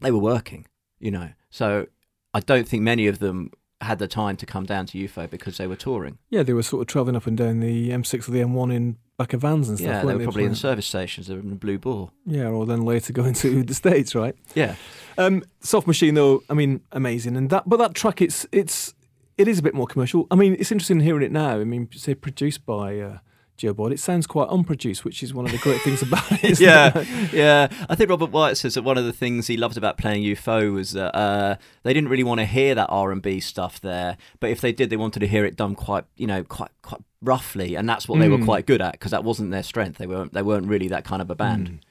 [0.00, 0.66] they were working.
[1.00, 1.86] You know, so
[2.32, 3.50] I don't think many of them
[3.82, 6.18] had the time to come down to UFO because they were touring.
[6.30, 8.96] Yeah, they were sort of travelling up and down the M6 or the M1 in
[9.18, 9.88] back of vans and stuff.
[9.88, 11.26] yeah, they were probably in the service stations.
[11.26, 12.10] They were in the Blue Boar.
[12.24, 14.34] Yeah, or then later going to the States, right?
[14.54, 14.76] Yeah,
[15.18, 18.94] Um, Soft Machine, though, I mean, amazing, and that, but that track, it's it's
[19.38, 20.26] it is a bit more commercial.
[20.30, 21.58] I mean, it's interesting hearing it now.
[21.60, 23.18] I mean, say produced by uh,
[23.58, 26.58] Joe Boyd, it sounds quite unproduced, which is one of the great things about it.
[26.60, 27.32] yeah, it?
[27.32, 27.68] yeah.
[27.88, 30.72] I think Robert Wyatt says that one of the things he loved about playing UFO
[30.72, 34.16] was that uh, they didn't really want to hear that R and B stuff there,
[34.40, 37.02] but if they did, they wanted to hear it done quite, you know, quite quite
[37.20, 38.44] roughly, and that's what they were Mm.
[38.46, 39.98] quite good at because that wasn't their strength.
[39.98, 41.84] They weren't they weren't really that kind of a band.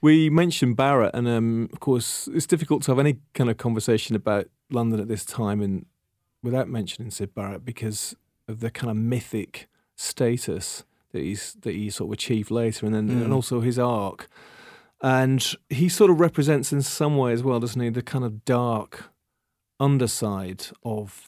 [0.00, 4.16] We mentioned Barrett, and um, of course, it's difficult to have any kind of conversation
[4.16, 5.84] about London at this time and
[6.42, 8.16] without mentioning Syd Barrett because
[8.48, 12.94] of the kind of mythic status that he's that he sort of achieved later, and
[12.94, 13.24] then Mm.
[13.24, 14.28] and also his arc.
[15.02, 18.44] And he sort of represents in some way as well, doesn't he, the kind of
[18.44, 19.04] dark
[19.78, 21.26] underside of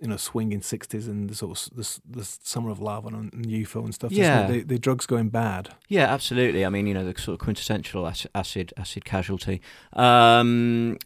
[0.00, 3.46] you know swinging sixties and the sort of the, the summer of love and, and
[3.46, 4.12] UFO and stuff.
[4.12, 4.46] Yeah.
[4.46, 5.74] the, the drugs going bad.
[5.88, 6.64] Yeah, absolutely.
[6.64, 9.60] I mean, you know, the sort of quintessential ac- acid acid casualty.
[9.94, 10.96] Um,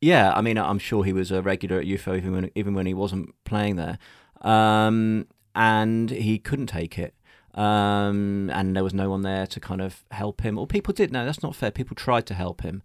[0.00, 2.86] yeah, I mean, I'm sure he was a regular at UFO even when even when
[2.86, 3.98] he wasn't playing there,
[4.40, 7.14] um, and he couldn't take it.
[7.54, 10.58] Um, and there was no one there to kind of help him.
[10.58, 11.12] Or people did.
[11.12, 11.70] No, that's not fair.
[11.70, 12.82] People tried to help him,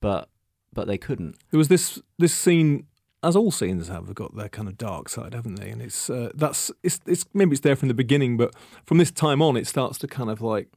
[0.00, 0.28] but
[0.72, 1.36] but they couldn't.
[1.50, 2.86] There was this this scene,
[3.22, 5.70] as all scenes have, have got their kind of dark side, haven't they?
[5.70, 9.10] And it's uh, that's it's it's maybe it's there from the beginning, but from this
[9.12, 10.68] time on, it starts to kind of like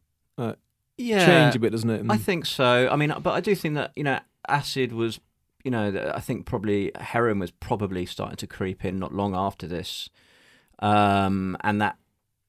[0.98, 2.02] Yeah, change a bit, doesn't it?
[2.02, 2.88] And I think so.
[2.92, 5.20] I mean, but I do think that you know, acid was,
[5.64, 9.68] you know, I think probably heroin was probably starting to creep in not long after
[9.68, 10.10] this,
[10.80, 11.98] um, and that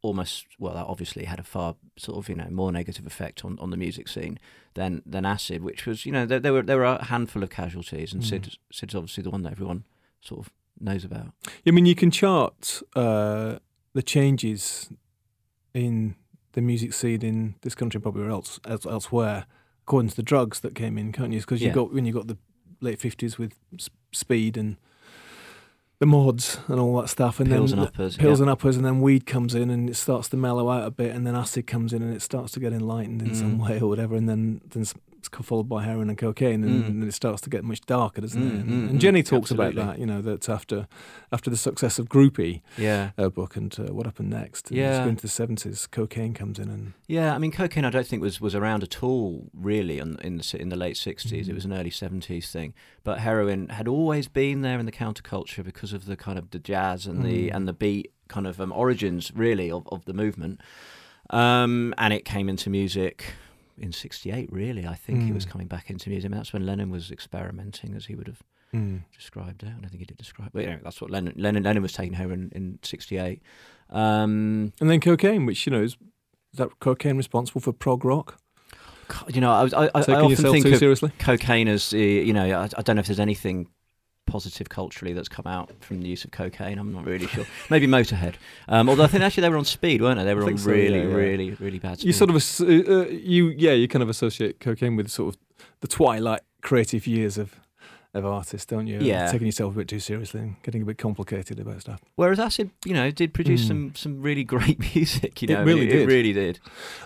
[0.03, 3.59] almost well, that obviously had a far sort of you know more negative effect on,
[3.59, 4.39] on the music scene
[4.75, 7.51] than than acid, which was you know there, there were there were a handful of
[7.51, 9.85] casualties, and Syd Syd's obviously the one that everyone
[10.21, 11.33] sort of knows about.
[11.67, 13.59] I mean, you can chart uh,
[13.95, 14.91] the changes
[15.75, 16.15] in
[16.53, 19.47] the music scene in this country, probably else, else elsewhere,
[19.83, 21.41] according to the drugs that came in, can't you?
[21.41, 21.75] Because you Yeah.
[21.75, 22.39] got when you got the
[22.81, 23.55] late fifties with
[24.13, 24.77] speed and
[26.01, 28.45] the mods and all that stuff, and Pills then and uppers, pills yeah.
[28.45, 31.15] and uppers, and then weed comes in and it starts to mellow out a bit,
[31.15, 33.69] and then acid comes in and it starts to get enlightened in some Mm.
[33.69, 34.85] way or whatever, and then then
[35.31, 36.87] followed by heroin and cocaine, and, Mm.
[37.01, 38.47] then it starts to get much darker, doesn't it?
[38.55, 40.87] Mm, And, mm, and Jenny mm, talks about that, you know, that after
[41.31, 43.11] after the success of Groupie, Yeah.
[43.19, 44.71] her book and uh, what happened next.
[44.71, 45.07] And Yeah.
[45.07, 45.87] into the seventies.
[45.87, 47.85] Cocaine comes in, and Yeah, I mean, cocaine.
[47.85, 50.97] I don't think was, was around at all, really, in, in the in the late
[50.97, 52.73] 60s It was an early seventies thing.
[53.05, 56.59] But heroin had always been there in the counterculture because of the kind of the
[56.59, 57.55] jazz and the Mm.
[57.57, 60.61] and the beat kind of um, origins, really, of, of the movement.
[61.31, 63.35] Um, and it came into music
[63.81, 64.53] in '68.
[64.53, 65.51] Really, I think he was Mm.
[65.51, 66.29] coming back into music.
[66.29, 68.43] I mean, that's when Lennon was experimenting, as he would have
[68.75, 69.03] mm.
[69.17, 69.69] described it.
[69.69, 72.15] I don't think he did describe, but anyway, that's what Lennon Lennon, Lennon was taking
[72.15, 73.43] heroin in '68.
[73.91, 75.97] Um, and then cocaine, which you know is,
[76.55, 78.39] that cocaine responsible for prog rock?
[79.33, 81.11] You know, I, was- I, I, I often think of seriously.
[81.19, 83.69] cocaine as, uh, you know, I, I don't know if there's anything
[84.29, 86.79] positive culturally that's come out from the use of cocaine.
[86.79, 87.45] I'm not really sure.
[87.71, 88.35] Maybe Motorhead.
[88.69, 90.25] Um, although I think actually they were on speed, weren't they?
[90.25, 91.15] They were on so, really, yeah, yeah.
[91.15, 92.07] really, really bad speed.
[92.07, 95.41] You sort of uh, uh, you yeah you kind of associate cocaine with sort of
[95.81, 97.57] the twilight creative years of
[98.15, 98.99] of artists, don't you?
[99.01, 99.31] Yeah.
[99.31, 102.01] taking yourself a bit too seriously and getting a bit complicated about stuff.
[102.17, 103.69] Whereas Acid, you know, did produce Mm.
[103.69, 105.43] some some really great music.
[105.43, 106.01] You know, I really mean, did.
[106.03, 106.59] It really did.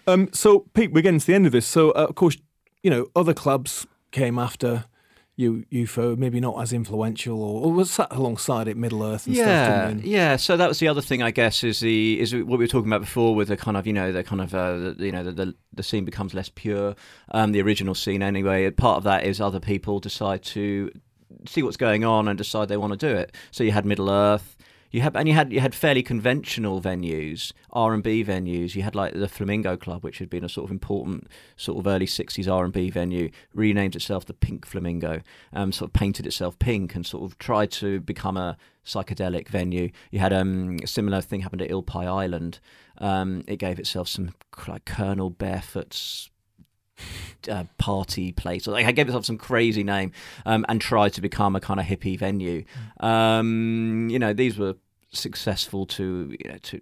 [0.07, 1.67] Um, so Pete, we're getting to the end of this.
[1.67, 2.37] So uh, of course,
[2.83, 4.85] you know, other clubs came after
[5.37, 9.35] you, UFO, maybe not as influential, or, or was sat alongside it, Middle Earth and
[9.35, 9.47] stuff.
[9.47, 10.37] yeah, yeah.
[10.37, 12.91] So that was the other thing, I guess, is the is what we were talking
[12.91, 15.25] about before with the kind of you know the kind of uh, the, you know
[15.25, 16.95] the, the the scene becomes less pure,
[17.31, 18.71] um, the original scene anyway.
[18.71, 20.91] Part of that is other people decide to
[21.47, 23.35] see what's going on and decide they want to do it.
[23.51, 24.57] So you had Middle Earth.
[24.93, 28.75] You had and you had you had fairly conventional venues, R and B venues.
[28.75, 31.87] You had like the Flamingo Club, which had been a sort of important sort of
[31.87, 35.23] early '60s R and B venue, renamed itself the Pink Flamingo,
[35.55, 39.91] um, sort of painted itself pink and sort of tried to become a psychedelic venue.
[40.11, 42.61] You had um, a similar thing happened at Eel Pie Island.
[42.99, 44.35] Um, it gave itself some
[44.69, 46.31] like Colonel Barefoot's
[47.49, 48.67] uh, party place.
[48.67, 50.13] Like I gave itself some crazy name
[50.47, 52.65] um, and tried to become a kind of hippie venue.
[53.01, 54.75] Um, you know, these were
[55.11, 56.81] successful to you know to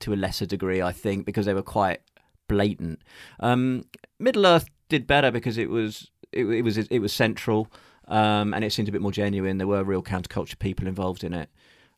[0.00, 2.00] to a lesser degree, I think, because they were quite
[2.48, 3.00] blatant.
[3.40, 3.84] Um,
[4.18, 7.70] Middle Earth did better because it was it, it was it was central
[8.08, 9.58] um, and it seemed a bit more genuine.
[9.58, 11.48] There were real counterculture people involved in it.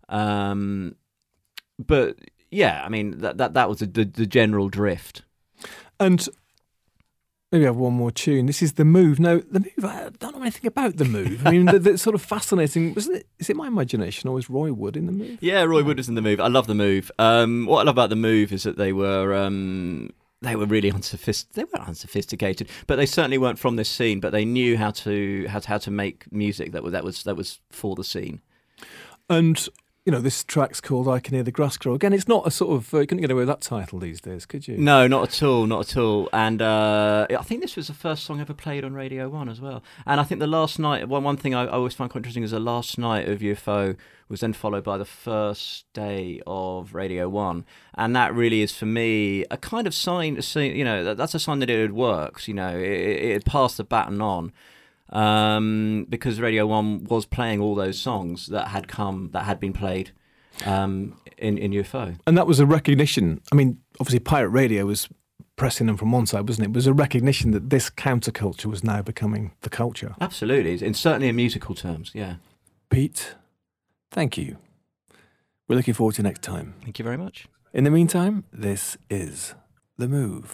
[0.09, 0.97] Um,
[1.79, 2.17] but
[2.51, 5.23] yeah, I mean that that that was the, the, the general drift.
[5.99, 6.27] And
[7.55, 8.47] maybe I have one more tune.
[8.47, 9.21] This is the move.
[9.21, 9.85] Now, the move.
[9.85, 11.47] I don't know anything about the move.
[11.47, 12.95] I mean, the, the sort of fascinating.
[12.95, 13.29] Was it?
[13.39, 15.39] Is it my imagination or was Roy Wood in the move?
[15.41, 16.41] Yeah, Roy Wood is in the move.
[16.41, 17.13] I love the move.
[17.19, 20.11] Um, what I love about the move is that they were um,
[20.43, 21.55] they were really unsophisticated.
[21.55, 24.19] They weren't unsophisticated, but they certainly weren't from this scene.
[24.19, 27.23] But they knew how to how to, how to make music that was that was
[27.23, 28.41] that was for the scene.
[29.31, 29.69] And
[30.05, 32.51] you know, this track's called "I Can Hear the Grass Grow." Again, it's not a
[32.51, 32.93] sort of.
[32.93, 34.77] Uh, you couldn't get away with that title these days, could you?
[34.77, 36.29] No, not at all, not at all.
[36.31, 39.63] And uh, I think this was the first song ever played on Radio One as
[39.63, 39.83] well.
[40.07, 42.43] And I think the last night, one one thing I, I always find quite interesting
[42.43, 43.97] is the last night of UFO
[44.29, 48.87] was then followed by the first day of Radio One, and that really is for
[48.87, 50.39] me a kind of sign.
[50.55, 52.47] You know, that, that's a sign that it works.
[52.47, 54.53] You know, it, it, passed the baton on.
[55.11, 59.73] Um, because Radio One was playing all those songs that had come, that had been
[59.73, 60.13] played
[60.65, 62.19] um, in in UFO.
[62.27, 63.41] And that was a recognition.
[63.53, 65.09] I mean, obviously, pirate radio was
[65.57, 66.71] pressing them from one side, wasn't it?
[66.71, 70.15] It was a recognition that this counterculture was now becoming the culture.
[70.21, 72.11] Absolutely, and certainly in musical terms.
[72.15, 72.37] Yeah.
[72.91, 73.35] Pete,
[74.11, 74.57] thank you.
[75.69, 76.75] We're looking forward to next time.
[76.83, 77.47] Thank you very much.
[77.73, 79.55] In the meantime, this is
[79.97, 80.53] The Move.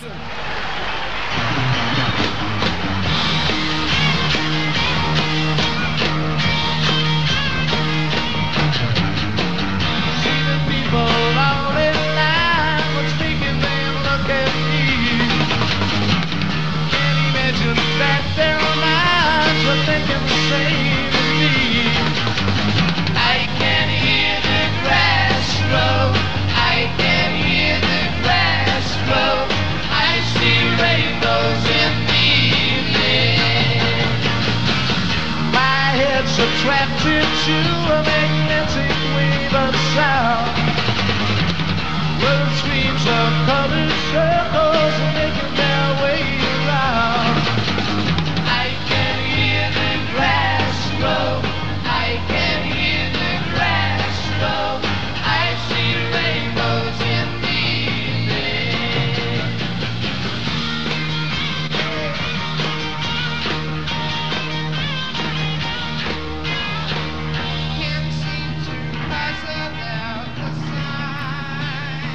[37.51, 38.30] To a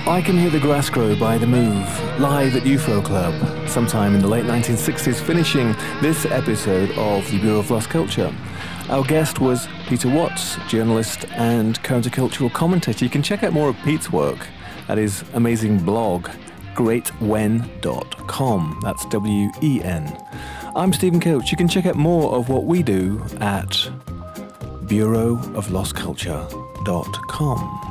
[0.07, 1.83] I Can Hear the Grass Grow by The Move,
[2.19, 3.33] live at UFO Club,
[3.67, 8.31] sometime in the late 1960s, finishing this episode of the Bureau of Lost Culture.
[8.89, 13.03] Our guest was Peter Watts, journalist and countercultural commentator.
[13.03, 14.45] You can check out more of Pete's work
[14.89, 16.29] at his amazing blog,
[16.75, 18.79] greatwen.com.
[18.83, 20.15] That's W E N.
[20.75, 21.49] I'm Stephen Coates.
[21.49, 23.89] You can check out more of what we do at
[24.85, 27.84] bureauoflostculture.com.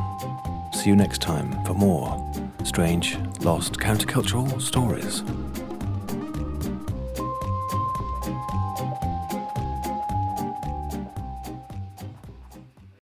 [0.85, 2.31] See you next time for more
[2.63, 5.23] strange, lost countercultural stories.